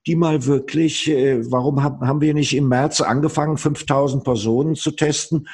die 0.06 0.16
mal 0.16 0.46
wirklich, 0.46 1.10
äh, 1.10 1.50
warum 1.50 1.82
haben 1.82 2.22
wir 2.22 2.34
nicht 2.34 2.54
im 2.56 2.68
März 2.68 3.02
angefangen, 3.02 3.58
5000 3.58 4.24
Personen 4.24 4.76
zu 4.76 4.92
testen, 4.92 5.48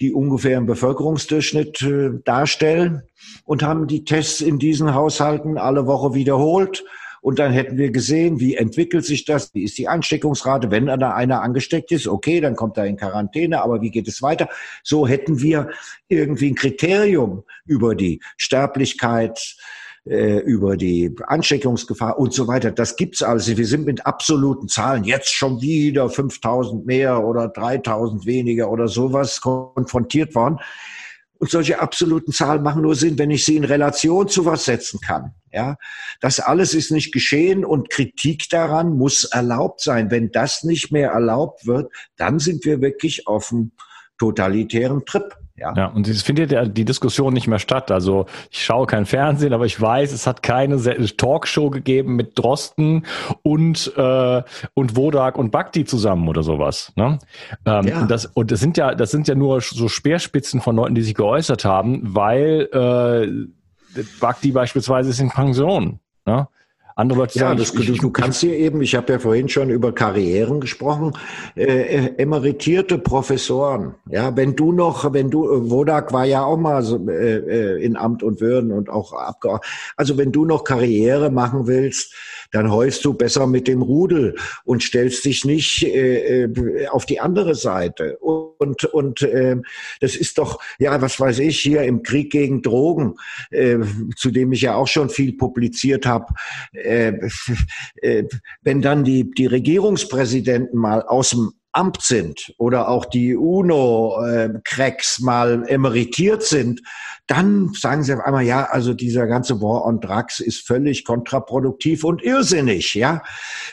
die 0.00 0.12
ungefähr 0.12 0.56
einen 0.56 0.66
Bevölkerungsdurchschnitt 0.66 1.80
äh, 1.82 2.10
darstellen 2.24 3.02
und 3.44 3.62
haben 3.62 3.86
die 3.86 4.04
Tests 4.04 4.40
in 4.40 4.58
diesen 4.58 4.94
Haushalten 4.94 5.58
alle 5.58 5.86
Woche 5.86 6.14
wiederholt 6.14 6.84
und 7.26 7.40
dann 7.40 7.50
hätten 7.50 7.76
wir 7.76 7.90
gesehen, 7.90 8.38
wie 8.38 8.54
entwickelt 8.54 9.04
sich 9.04 9.24
das, 9.24 9.52
wie 9.52 9.64
ist 9.64 9.76
die 9.78 9.88
Ansteckungsrate, 9.88 10.70
wenn 10.70 10.86
da 10.86 11.12
einer 11.12 11.42
angesteckt 11.42 11.90
ist, 11.90 12.06
okay, 12.06 12.40
dann 12.40 12.54
kommt 12.54 12.76
er 12.76 12.86
in 12.86 12.96
Quarantäne, 12.96 13.62
aber 13.62 13.80
wie 13.80 13.90
geht 13.90 14.06
es 14.06 14.22
weiter? 14.22 14.48
So 14.84 15.08
hätten 15.08 15.42
wir 15.42 15.70
irgendwie 16.06 16.52
ein 16.52 16.54
Kriterium 16.54 17.42
über 17.64 17.96
die 17.96 18.20
Sterblichkeit, 18.36 19.56
äh, 20.04 20.38
über 20.38 20.76
die 20.76 21.16
Ansteckungsgefahr 21.26 22.16
und 22.16 22.32
so 22.32 22.46
weiter. 22.46 22.70
Das 22.70 22.94
gibt's 22.94 23.22
alles. 23.22 23.48
Wir 23.56 23.66
sind 23.66 23.86
mit 23.86 24.06
absoluten 24.06 24.68
Zahlen 24.68 25.02
jetzt 25.02 25.34
schon 25.34 25.60
wieder 25.60 26.08
5000 26.08 26.86
mehr 26.86 27.24
oder 27.24 27.48
3000 27.48 28.24
weniger 28.24 28.70
oder 28.70 28.86
sowas 28.86 29.40
konfrontiert 29.40 30.36
worden. 30.36 30.60
Und 31.38 31.50
solche 31.50 31.80
absoluten 31.80 32.32
Zahlen 32.32 32.62
machen 32.62 32.82
nur 32.82 32.94
Sinn, 32.94 33.18
wenn 33.18 33.30
ich 33.30 33.44
sie 33.44 33.56
in 33.56 33.64
Relation 33.64 34.28
zu 34.28 34.46
was 34.46 34.64
setzen 34.64 35.00
kann. 35.00 35.34
Ja, 35.52 35.76
das 36.20 36.40
alles 36.40 36.74
ist 36.74 36.90
nicht 36.90 37.12
geschehen 37.12 37.64
und 37.64 37.90
Kritik 37.90 38.48
daran 38.50 38.96
muss 38.96 39.24
erlaubt 39.24 39.80
sein. 39.80 40.10
Wenn 40.10 40.30
das 40.30 40.64
nicht 40.64 40.92
mehr 40.92 41.10
erlaubt 41.10 41.66
wird, 41.66 41.92
dann 42.16 42.38
sind 42.38 42.64
wir 42.64 42.80
wirklich 42.80 43.26
auf 43.26 43.52
einem 43.52 43.72
totalitären 44.18 45.04
Trip. 45.04 45.36
Ja. 45.58 45.72
ja, 45.74 45.86
und 45.86 46.06
es 46.06 46.22
findet 46.22 46.52
ja 46.52 46.66
die 46.66 46.84
Diskussion 46.84 47.32
nicht 47.32 47.46
mehr 47.46 47.58
statt. 47.58 47.90
Also 47.90 48.26
ich 48.50 48.62
schaue 48.62 48.86
kein 48.86 49.06
Fernsehen, 49.06 49.54
aber 49.54 49.64
ich 49.64 49.80
weiß, 49.80 50.12
es 50.12 50.26
hat 50.26 50.42
keine 50.42 50.76
Talkshow 51.16 51.70
gegeben 51.70 52.14
mit 52.14 52.38
Drosten 52.38 53.06
und 53.42 53.92
äh, 53.96 54.42
und 54.74 54.96
Wodak 54.96 55.38
und 55.38 55.50
Bhakti 55.50 55.86
zusammen 55.86 56.28
oder 56.28 56.42
sowas. 56.42 56.92
Ne? 56.96 57.18
Ähm, 57.64 57.86
ja. 57.86 58.00
Und 58.00 58.10
das 58.10 58.26
und 58.26 58.50
das 58.50 58.60
sind 58.60 58.76
ja 58.76 58.94
das 58.94 59.10
sind 59.10 59.28
ja 59.28 59.34
nur 59.34 59.62
so 59.62 59.88
Speerspitzen 59.88 60.60
von 60.60 60.76
Leuten, 60.76 60.94
die 60.94 61.02
sich 61.02 61.14
geäußert 61.14 61.64
haben, 61.64 62.00
weil 62.02 62.68
äh, 62.72 64.02
Bhakti 64.20 64.52
beispielsweise 64.52 65.08
ist 65.08 65.20
in 65.20 65.30
Pension. 65.30 66.00
Ne? 66.26 66.48
Andere 66.98 67.18
Leute 67.18 67.38
ja, 67.38 67.48
sagen, 67.48 67.58
das, 67.58 67.74
ich, 67.74 68.00
du 68.00 68.10
kannst 68.10 68.40
hier 68.40 68.54
eben, 68.54 68.80
ich 68.80 68.94
habe 68.94 69.12
ja 69.12 69.18
vorhin 69.18 69.50
schon 69.50 69.68
über 69.68 69.94
Karrieren 69.94 70.60
gesprochen, 70.60 71.12
äh, 71.54 71.64
äh, 71.64 72.14
emeritierte 72.16 72.96
Professoren. 72.96 73.96
Ja, 74.08 74.34
wenn 74.34 74.56
du 74.56 74.72
noch, 74.72 75.12
wenn 75.12 75.28
du, 75.28 75.44
äh, 75.44 75.70
Wodak 75.70 76.14
war 76.14 76.24
ja 76.24 76.42
auch 76.42 76.56
mal 76.56 76.82
so, 76.82 76.96
äh, 77.10 77.36
äh, 77.36 77.84
in 77.84 77.98
Amt 77.98 78.22
und 78.22 78.40
Würden 78.40 78.72
und 78.72 78.88
auch 78.88 79.12
Abgeordneter. 79.12 79.66
Also 79.96 80.16
wenn 80.16 80.32
du 80.32 80.46
noch 80.46 80.64
Karriere 80.64 81.30
machen 81.30 81.66
willst, 81.66 82.14
dann 82.56 82.72
heust 82.72 83.04
du 83.04 83.12
besser 83.12 83.46
mit 83.46 83.68
dem 83.68 83.82
Rudel 83.82 84.34
und 84.64 84.82
stellst 84.82 85.26
dich 85.26 85.44
nicht 85.44 85.82
äh, 85.82 86.44
äh, 86.44 86.86
auf 86.88 87.04
die 87.04 87.20
andere 87.20 87.54
Seite. 87.54 88.16
Und, 88.16 88.84
und 88.84 89.20
äh, 89.20 89.56
das 90.00 90.16
ist 90.16 90.38
doch, 90.38 90.58
ja, 90.78 91.00
was 91.02 91.20
weiß 91.20 91.40
ich, 91.40 91.60
hier 91.60 91.82
im 91.82 92.02
Krieg 92.02 92.32
gegen 92.32 92.62
Drogen, 92.62 93.16
äh, 93.50 93.78
zu 94.16 94.30
dem 94.30 94.52
ich 94.52 94.62
ja 94.62 94.74
auch 94.74 94.88
schon 94.88 95.10
viel 95.10 95.34
publiziert 95.34 96.06
habe, 96.06 96.32
äh, 96.72 97.12
äh, 97.96 98.24
wenn 98.62 98.80
dann 98.80 99.04
die, 99.04 99.30
die 99.30 99.46
Regierungspräsidenten 99.46 100.78
mal 100.78 101.02
aus 101.02 101.30
dem 101.30 101.52
Amt 101.76 102.00
sind 102.02 102.54
oder 102.58 102.88
auch 102.88 103.04
die 103.04 103.36
UNO-Cracks 103.36 105.20
mal 105.20 105.64
emeritiert 105.68 106.42
sind, 106.42 106.82
dann 107.26 107.72
sagen 107.74 108.02
sie 108.02 108.14
auf 108.14 108.20
einmal, 108.20 108.44
ja, 108.44 108.64
also 108.64 108.94
dieser 108.94 109.26
ganze 109.26 109.60
War 109.60 109.84
on 109.84 110.00
Drugs 110.00 110.40
ist 110.40 110.66
völlig 110.66 111.04
kontraproduktiv 111.04 112.04
und 112.04 112.22
irrsinnig, 112.22 112.94
ja. 112.94 113.22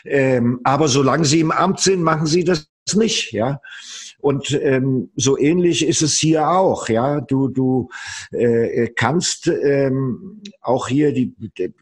Ähm, 0.05 0.59
aber 0.63 0.87
solange 0.87 1.25
sie 1.25 1.39
im 1.39 1.51
Amt 1.51 1.79
sind, 1.79 2.01
machen 2.01 2.25
sie 2.25 2.43
das 2.43 2.67
nicht, 2.93 3.31
ja. 3.31 3.61
Und 4.19 4.51
ähm, 4.61 5.11
so 5.15 5.37
ähnlich 5.37 5.85
ist 5.85 6.01
es 6.01 6.17
hier 6.17 6.49
auch, 6.49 6.89
ja. 6.89 7.21
Du 7.21 7.47
du 7.47 7.89
äh, 8.31 8.89
kannst 8.95 9.47
ähm, 9.47 10.41
auch 10.61 10.87
hier 10.87 11.13
die, 11.13 11.35
die 11.37 11.73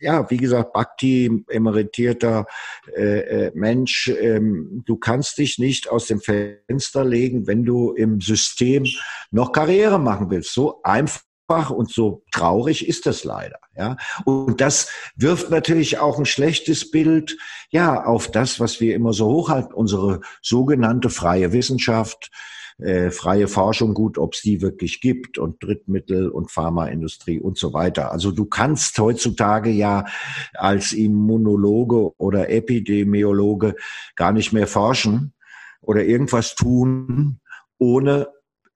ja, 0.00 0.28
wie 0.30 0.36
gesagt, 0.36 0.72
Bhakti, 0.72 1.44
emeritierter 1.48 2.46
äh, 2.94 3.46
äh, 3.46 3.52
Mensch, 3.54 4.08
ähm, 4.08 4.82
du 4.86 4.96
kannst 4.96 5.38
dich 5.38 5.58
nicht 5.58 5.88
aus 5.88 6.06
dem 6.06 6.20
Fenster 6.20 7.04
legen, 7.04 7.46
wenn 7.46 7.64
du 7.64 7.92
im 7.92 8.20
System 8.20 8.84
noch 9.30 9.52
Karriere 9.52 9.98
machen 9.98 10.30
willst. 10.30 10.52
So 10.52 10.82
einfach 10.82 11.22
und 11.70 11.90
so 11.92 12.24
traurig 12.32 12.88
ist 12.88 13.06
das 13.06 13.22
leider, 13.22 13.60
ja. 13.76 13.96
Und 14.24 14.60
das 14.60 14.88
wirft 15.14 15.48
natürlich 15.50 15.98
auch 15.98 16.18
ein 16.18 16.26
schlechtes 16.26 16.90
Bild, 16.90 17.38
ja, 17.70 18.04
auf 18.04 18.30
das, 18.30 18.58
was 18.58 18.80
wir 18.80 18.94
immer 18.94 19.12
so 19.12 19.26
hochhalten, 19.26 19.72
unsere 19.72 20.20
sogenannte 20.42 21.08
freie 21.08 21.52
Wissenschaft, 21.52 22.30
äh, 22.78 23.10
freie 23.10 23.48
Forschung 23.48 23.94
gut, 23.94 24.18
ob 24.18 24.34
es 24.34 24.42
die 24.42 24.60
wirklich 24.60 25.00
gibt 25.00 25.38
und 25.38 25.62
Drittmittel 25.62 26.28
und 26.28 26.50
Pharmaindustrie 26.50 27.40
und 27.40 27.56
so 27.56 27.72
weiter. 27.72 28.12
Also 28.12 28.32
du 28.32 28.44
kannst 28.44 28.98
heutzutage 28.98 29.70
ja 29.70 30.04
als 30.54 30.92
Immunologe 30.92 32.12
oder 32.18 32.50
Epidemiologe 32.50 33.76
gar 34.14 34.32
nicht 34.32 34.52
mehr 34.52 34.66
forschen 34.66 35.32
oder 35.80 36.04
irgendwas 36.04 36.54
tun, 36.54 37.40
ohne 37.78 38.28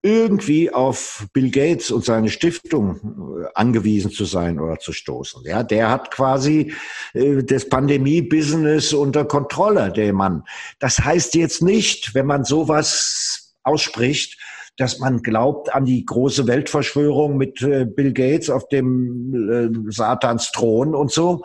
irgendwie 0.02 0.72
auf 0.72 1.26
Bill 1.34 1.50
Gates 1.50 1.90
und 1.90 2.04
seine 2.04 2.30
Stiftung 2.30 2.96
äh, 3.42 3.48
angewiesen 3.54 4.10
zu 4.10 4.24
sein 4.24 4.58
oder 4.58 4.78
zu 4.78 4.92
stoßen. 4.92 5.42
Ja, 5.44 5.62
der 5.62 5.90
hat 5.90 6.10
quasi 6.10 6.72
äh, 7.12 7.42
das 7.42 7.68
Pandemie-Business 7.68 8.94
unter 8.94 9.26
Kontrolle, 9.26 9.92
der 9.92 10.14
Mann. 10.14 10.44
Das 10.78 10.98
heißt 10.98 11.34
jetzt 11.34 11.60
nicht, 11.60 12.14
wenn 12.14 12.24
man 12.24 12.44
sowas 12.44 13.39
ausspricht, 13.62 14.38
dass 14.76 14.98
man 14.98 15.22
glaubt 15.22 15.74
an 15.74 15.84
die 15.84 16.04
große 16.04 16.46
Weltverschwörung 16.46 17.36
mit 17.36 17.60
äh, 17.62 17.84
Bill 17.84 18.12
Gates 18.12 18.48
auf 18.48 18.68
dem 18.68 19.86
äh, 19.86 19.92
Satans 19.92 20.52
Thron 20.52 20.94
und 20.94 21.12
so. 21.12 21.42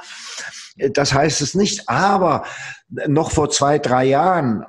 Das 0.77 1.13
heißt 1.13 1.41
es 1.41 1.53
nicht. 1.55 1.89
Aber 1.89 2.43
noch 3.07 3.31
vor 3.31 3.49
zwei, 3.49 3.79
drei 3.79 4.05
Jahren 4.05 4.63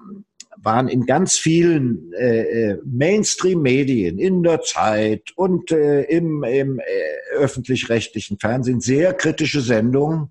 waren 0.56 0.88
in 0.88 1.06
ganz 1.06 1.36
vielen 1.36 2.12
äh, 2.14 2.76
Mainstream-Medien, 2.84 4.18
in 4.18 4.42
der 4.42 4.62
Zeit 4.62 5.30
und 5.36 5.70
im, 5.70 6.42
im 6.42 6.80
öffentlich-rechtlichen 7.36 8.38
Fernsehen 8.38 8.80
sehr 8.80 9.14
kritische 9.14 9.60
Sendungen 9.60 10.30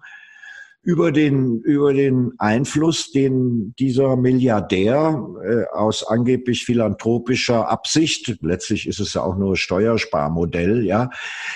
über 0.86 1.12
den, 1.12 1.62
über 1.62 1.94
den 1.94 2.34
Einfluss, 2.38 3.12
den 3.12 3.74
dieser 3.80 4.16
Milliardär 4.16 5.28
äh, 5.44 5.64
aus 5.76 6.06
angeblich 6.06 6.64
philanthropischer 6.64 7.68
Absicht, 7.68 8.38
letztlich 8.42 8.88
ist 8.88 9.00
es 9.00 9.16
ja 9.16 9.24
auch 9.24 9.36
nur 9.36 9.58
Steuersparmodell, 9.58 10.86
ja, 10.86 11.10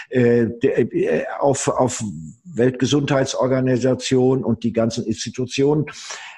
äh, 0.10 0.46
äh, 0.46 1.26
auf, 1.40 1.68
auf 1.68 2.04
Weltgesundheitsorganisation 2.44 4.44
und 4.44 4.64
die 4.64 4.74
ganzen 4.74 5.06
Institutionen, 5.06 5.86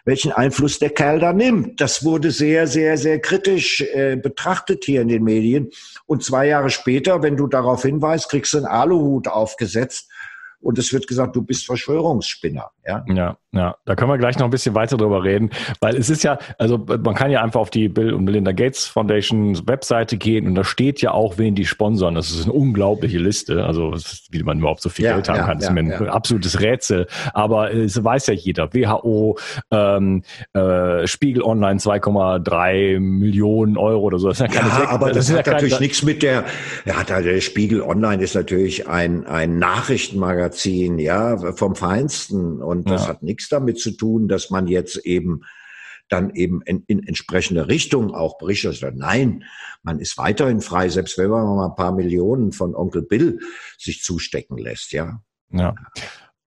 welchen 0.04 0.34
Einfluss 0.34 0.78
der 0.78 0.90
Kerl 0.90 1.20
da 1.20 1.32
nimmt. 1.32 1.80
Das 1.80 2.04
wurde 2.04 2.32
sehr, 2.32 2.68
sehr, 2.68 2.98
sehr 2.98 3.22
kritisch 3.22 3.80
äh, 3.80 4.18
betrachtet 4.18 4.84
hier 4.84 5.02
in 5.02 5.08
den 5.08 5.24
Medien. 5.24 5.70
Und 6.08 6.26
zwei 6.26 6.48
Jahre 6.48 6.70
später, 6.70 7.24
wenn 7.24 7.38
du 7.38 7.48
darauf 7.48 7.84
hinweist, 7.84 8.30
kriegst 8.30 8.52
du 8.52 8.58
einen 8.58 8.66
Aluhut 8.66 9.30
aufgesetzt 9.30 10.10
und 10.62 10.78
es 10.78 10.94
wird 10.94 11.08
gesagt, 11.08 11.36
du 11.36 11.42
bist 11.42 11.66
Verschwörungsspinner. 11.66 12.72
Ja? 12.88 13.06
ja, 13.08 13.38
ja, 13.52 13.76
da 13.86 13.96
können 13.96 14.10
wir 14.10 14.18
gleich 14.18 14.40
noch 14.40 14.46
ein 14.46 14.50
bisschen 14.50 14.74
weiter 14.76 14.98
drüber 14.98 15.24
reden, 15.24 15.52
weil 15.82 15.96
es 15.96 16.10
ist 16.10 16.24
ja, 16.24 16.40
also 16.58 16.78
man 16.78 17.14
kann 17.14 17.30
ja 17.30 17.44
einfach 17.44 17.60
auf 17.60 17.70
die 17.70 17.90
Bill 17.90 18.14
und 18.14 18.24
Melinda 18.24 18.54
Gates 18.54 18.88
Foundation 18.88 19.68
Webseite 19.68 20.18
gehen 20.18 20.48
und 20.48 20.56
da 20.56 20.64
steht 20.64 21.02
ja 21.02 21.12
auch, 21.12 21.38
wen 21.38 21.54
die 21.54 21.66
sponsern. 21.66 22.16
Das 22.16 22.32
ist 22.32 22.46
eine 22.46 22.54
unglaubliche 22.54 23.20
Liste, 23.20 23.66
also 23.66 23.94
wie 24.30 24.44
man 24.44 24.60
überhaupt 24.60 24.82
so 24.82 24.90
viel 24.90 25.06
ja, 25.06 25.16
Geld 25.16 25.30
haben 25.30 25.38
ja, 25.38 25.46
kann, 25.46 25.58
das 25.60 25.68
ist 25.68 25.74
mir 25.74 25.82
ein 25.82 26.10
absolutes 26.10 26.62
Rätsel. 26.62 27.08
Aber 27.34 27.74
es 27.74 28.04
weiß 28.04 28.28
ja 28.28 28.34
jeder, 28.34 28.74
WHO, 28.74 29.38
ähm, 29.70 30.24
äh, 30.54 31.06
Spiegel 31.08 31.44
Online 31.44 31.80
2,3 31.80 33.00
Millionen 33.00 33.78
Euro 33.78 34.02
oder 34.02 34.20
so. 34.20 34.30
Das 34.30 34.40
ist 34.40 34.54
ja, 34.54 34.62
ja 34.62 34.90
aber 34.90 35.12
das, 35.12 35.28
das 35.28 35.38
hat 35.38 35.48
natürlich 35.48 35.80
nichts 35.80 36.04
mit 36.04 36.24
der, 36.24 36.46
ja, 36.86 37.04
der 37.04 37.42
Spiegel 37.42 37.82
Online 37.82 38.24
ist 38.24 38.36
natürlich 38.36 38.88
ein, 38.88 39.26
ein 39.28 39.60
Nachrichtenmagazin, 39.60 40.51
ja, 41.00 41.54
vom 41.54 41.76
Feinsten 41.76 42.62
und 42.62 42.90
das 42.90 43.04
ja. 43.04 43.10
hat 43.10 43.24
nichts 43.24 43.50
damit 43.50 43.80
zu 43.80 43.92
tun, 43.92 44.28
dass 44.28 44.50
man 44.50 44.68
jetzt 44.68 44.98
eben 44.98 45.42
dann 46.10 46.32
eben 46.32 46.62
in, 46.64 46.84
in 46.88 47.08
entsprechende 47.08 47.68
Richtung 47.68 48.14
auch 48.14 48.38
berichtet. 48.38 48.84
Nein, 48.96 49.46
man 49.82 50.00
ist 50.00 50.18
weiterhin 50.18 50.60
frei, 50.60 50.90
selbst 50.90 51.18
wenn 51.18 51.30
man 51.30 51.46
mal 51.46 51.70
ein 51.70 51.76
paar 51.76 51.94
Millionen 51.94 52.52
von 52.52 52.76
Onkel 52.76 53.04
Bill 53.04 53.40
sich 53.78 54.04
zustecken 54.04 54.58
lässt, 54.58 54.92
ja. 54.92 55.22
Ja. 55.52 55.76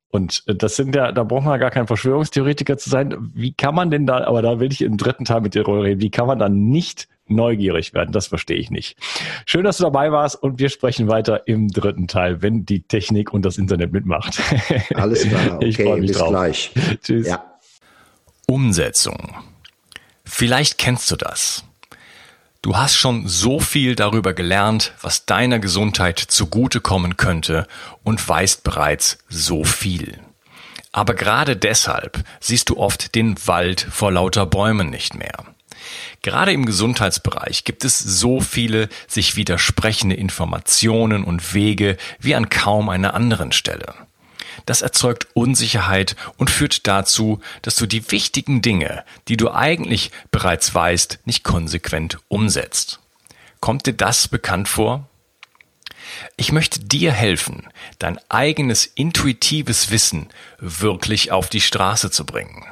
Und 0.08 0.44
äh, 0.46 0.54
das 0.54 0.76
sind 0.76 0.94
ja, 0.94 1.12
da 1.12 1.24
braucht 1.24 1.44
man 1.44 1.54
ja 1.54 1.58
gar 1.58 1.70
kein 1.70 1.86
Verschwörungstheoretiker 1.86 2.76
zu 2.78 2.90
sein. 2.90 3.32
Wie 3.34 3.52
kann 3.52 3.74
man 3.74 3.90
denn 3.90 4.06
da, 4.06 4.24
aber 4.24 4.42
da 4.42 4.60
will 4.60 4.70
ich 4.70 4.82
im 4.82 4.96
dritten 4.96 5.24
Teil 5.24 5.40
mit 5.40 5.54
dir 5.54 5.66
reden, 5.66 6.00
wie 6.00 6.10
kann 6.10 6.26
man 6.26 6.38
dann 6.38 6.68
nicht 6.68 7.08
neugierig 7.26 7.94
werden? 7.94 8.12
Das 8.12 8.26
verstehe 8.26 8.56
ich 8.56 8.70
nicht. 8.70 8.96
Schön, 9.46 9.64
dass 9.64 9.78
du 9.78 9.84
dabei 9.84 10.12
warst 10.12 10.42
und 10.42 10.58
wir 10.58 10.68
sprechen 10.68 11.08
weiter 11.08 11.46
im 11.46 11.68
dritten 11.68 12.08
Teil, 12.08 12.42
wenn 12.42 12.64
die 12.66 12.82
Technik 12.82 13.32
und 13.32 13.44
das 13.44 13.58
Internet 13.58 13.92
mitmacht. 13.92 14.40
Alles 14.94 15.26
klar, 15.28 15.56
okay, 15.56 15.66
ich 15.66 15.76
freue 15.76 16.00
mich 16.00 16.10
bis 16.10 16.18
drauf. 16.18 16.30
gleich. 16.30 16.70
Tschüss. 17.02 17.26
Ja. 17.26 17.44
Umsetzung. 18.46 19.34
Vielleicht 20.24 20.78
kennst 20.78 21.10
du 21.10 21.16
das. 21.16 21.64
Du 22.62 22.76
hast 22.76 22.96
schon 22.96 23.28
so 23.28 23.60
viel 23.60 23.94
darüber 23.94 24.32
gelernt, 24.32 24.94
was 25.02 25.26
deiner 25.26 25.58
Gesundheit 25.58 26.18
zugutekommen 26.18 27.18
könnte 27.18 27.66
und 28.04 28.26
weißt 28.26 28.64
bereits 28.64 29.18
so 29.28 29.64
viel. 29.64 30.18
Aber 30.90 31.14
gerade 31.14 31.56
deshalb 31.56 32.24
siehst 32.40 32.70
du 32.70 32.78
oft 32.78 33.14
den 33.14 33.36
Wald 33.46 33.86
vor 33.90 34.12
lauter 34.12 34.46
Bäumen 34.46 34.88
nicht 34.88 35.14
mehr. 35.14 35.44
Gerade 36.22 36.52
im 36.52 36.64
Gesundheitsbereich 36.64 37.64
gibt 37.64 37.84
es 37.84 37.98
so 37.98 38.40
viele 38.40 38.88
sich 39.06 39.36
widersprechende 39.36 40.16
Informationen 40.16 41.24
und 41.24 41.54
Wege 41.54 41.96
wie 42.18 42.34
an 42.34 42.48
kaum 42.48 42.88
einer 42.88 43.14
anderen 43.14 43.52
Stelle. 43.52 43.94
Das 44.66 44.82
erzeugt 44.82 45.26
Unsicherheit 45.34 46.16
und 46.36 46.50
führt 46.50 46.86
dazu, 46.86 47.40
dass 47.62 47.76
du 47.76 47.86
die 47.86 48.10
wichtigen 48.10 48.62
Dinge, 48.62 49.04
die 49.28 49.36
du 49.36 49.50
eigentlich 49.50 50.10
bereits 50.30 50.74
weißt, 50.74 51.20
nicht 51.24 51.44
konsequent 51.44 52.18
umsetzt. 52.28 53.00
Kommt 53.60 53.86
dir 53.86 53.94
das 53.94 54.28
bekannt 54.28 54.68
vor? 54.68 55.08
Ich 56.36 56.52
möchte 56.52 56.80
dir 56.80 57.12
helfen, 57.12 57.66
dein 57.98 58.18
eigenes 58.28 58.86
intuitives 58.86 59.90
Wissen 59.90 60.28
wirklich 60.58 61.32
auf 61.32 61.48
die 61.48 61.60
Straße 61.60 62.10
zu 62.10 62.24
bringen. 62.24 62.64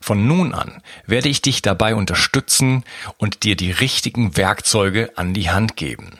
Von 0.00 0.26
nun 0.26 0.54
an 0.54 0.82
werde 1.06 1.28
ich 1.28 1.42
dich 1.42 1.62
dabei 1.62 1.94
unterstützen 1.94 2.84
und 3.16 3.42
dir 3.42 3.56
die 3.56 3.72
richtigen 3.72 4.36
Werkzeuge 4.36 5.12
an 5.16 5.34
die 5.34 5.50
Hand 5.50 5.76
geben. 5.76 6.18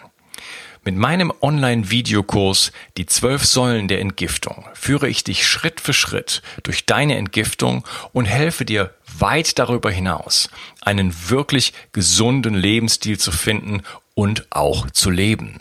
Mit 0.85 0.97
meinem 0.97 1.33
Online-Videokurs 1.43 2.73
Die 2.97 3.05
zwölf 3.05 3.45
Säulen 3.45 3.89
der 3.89 4.01
Entgiftung 4.01 4.65
führe 4.73 5.09
ich 5.09 5.23
dich 5.23 5.47
Schritt 5.47 5.81
für 5.81 5.93
Schritt 5.93 6.41
durch 6.63 6.87
deine 6.87 7.17
Entgiftung 7.17 7.85
und 8.13 8.25
helfe 8.25 8.65
dir 8.65 8.95
weit 9.19 9.59
darüber 9.59 9.91
hinaus, 9.91 10.49
einen 10.81 11.15
wirklich 11.29 11.75
gesunden 11.93 12.55
Lebensstil 12.55 13.19
zu 13.19 13.33
finden 13.33 13.83
und 14.15 14.47
auch 14.51 14.89
zu 14.91 15.11
leben. 15.11 15.61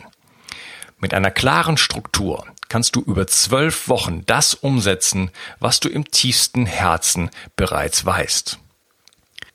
Mit 0.98 1.12
einer 1.12 1.30
klaren 1.30 1.76
Struktur 1.76 2.46
kannst 2.68 2.96
du 2.96 3.00
über 3.00 3.26
zwölf 3.26 3.88
Wochen 3.88 4.24
das 4.26 4.54
umsetzen, 4.54 5.30
was 5.58 5.80
du 5.80 5.88
im 5.88 6.10
tiefsten 6.10 6.66
Herzen 6.66 7.30
bereits 7.56 8.04
weißt. 8.04 8.58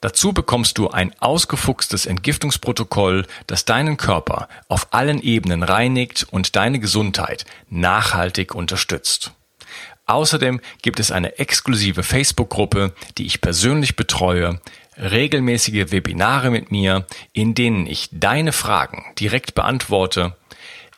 Dazu 0.01 0.33
bekommst 0.33 0.77
du 0.77 0.89
ein 0.89 1.15
ausgefuchstes 1.19 2.05
Entgiftungsprotokoll, 2.05 3.25
das 3.47 3.63
deinen 3.63 3.95
Körper 3.95 4.49
auf 4.67 4.87
allen 4.91 5.21
Ebenen 5.21 5.63
reinigt 5.63 6.27
und 6.29 6.57
deine 6.57 6.79
Gesundheit 6.79 7.45
nachhaltig 7.69 8.53
unterstützt. 8.53 9.31
Außerdem 10.05 10.59
gibt 10.81 10.99
es 10.99 11.11
eine 11.11 11.39
exklusive 11.39 12.03
Facebook-Gruppe, 12.03 12.93
die 13.17 13.25
ich 13.25 13.39
persönlich 13.39 13.95
betreue, 13.95 14.59
regelmäßige 14.97 15.91
Webinare 15.91 16.51
mit 16.51 16.71
mir, 16.71 17.05
in 17.31 17.55
denen 17.55 17.87
ich 17.87 18.09
deine 18.11 18.51
Fragen 18.51 19.05
direkt 19.17 19.55
beantworte, 19.55 20.35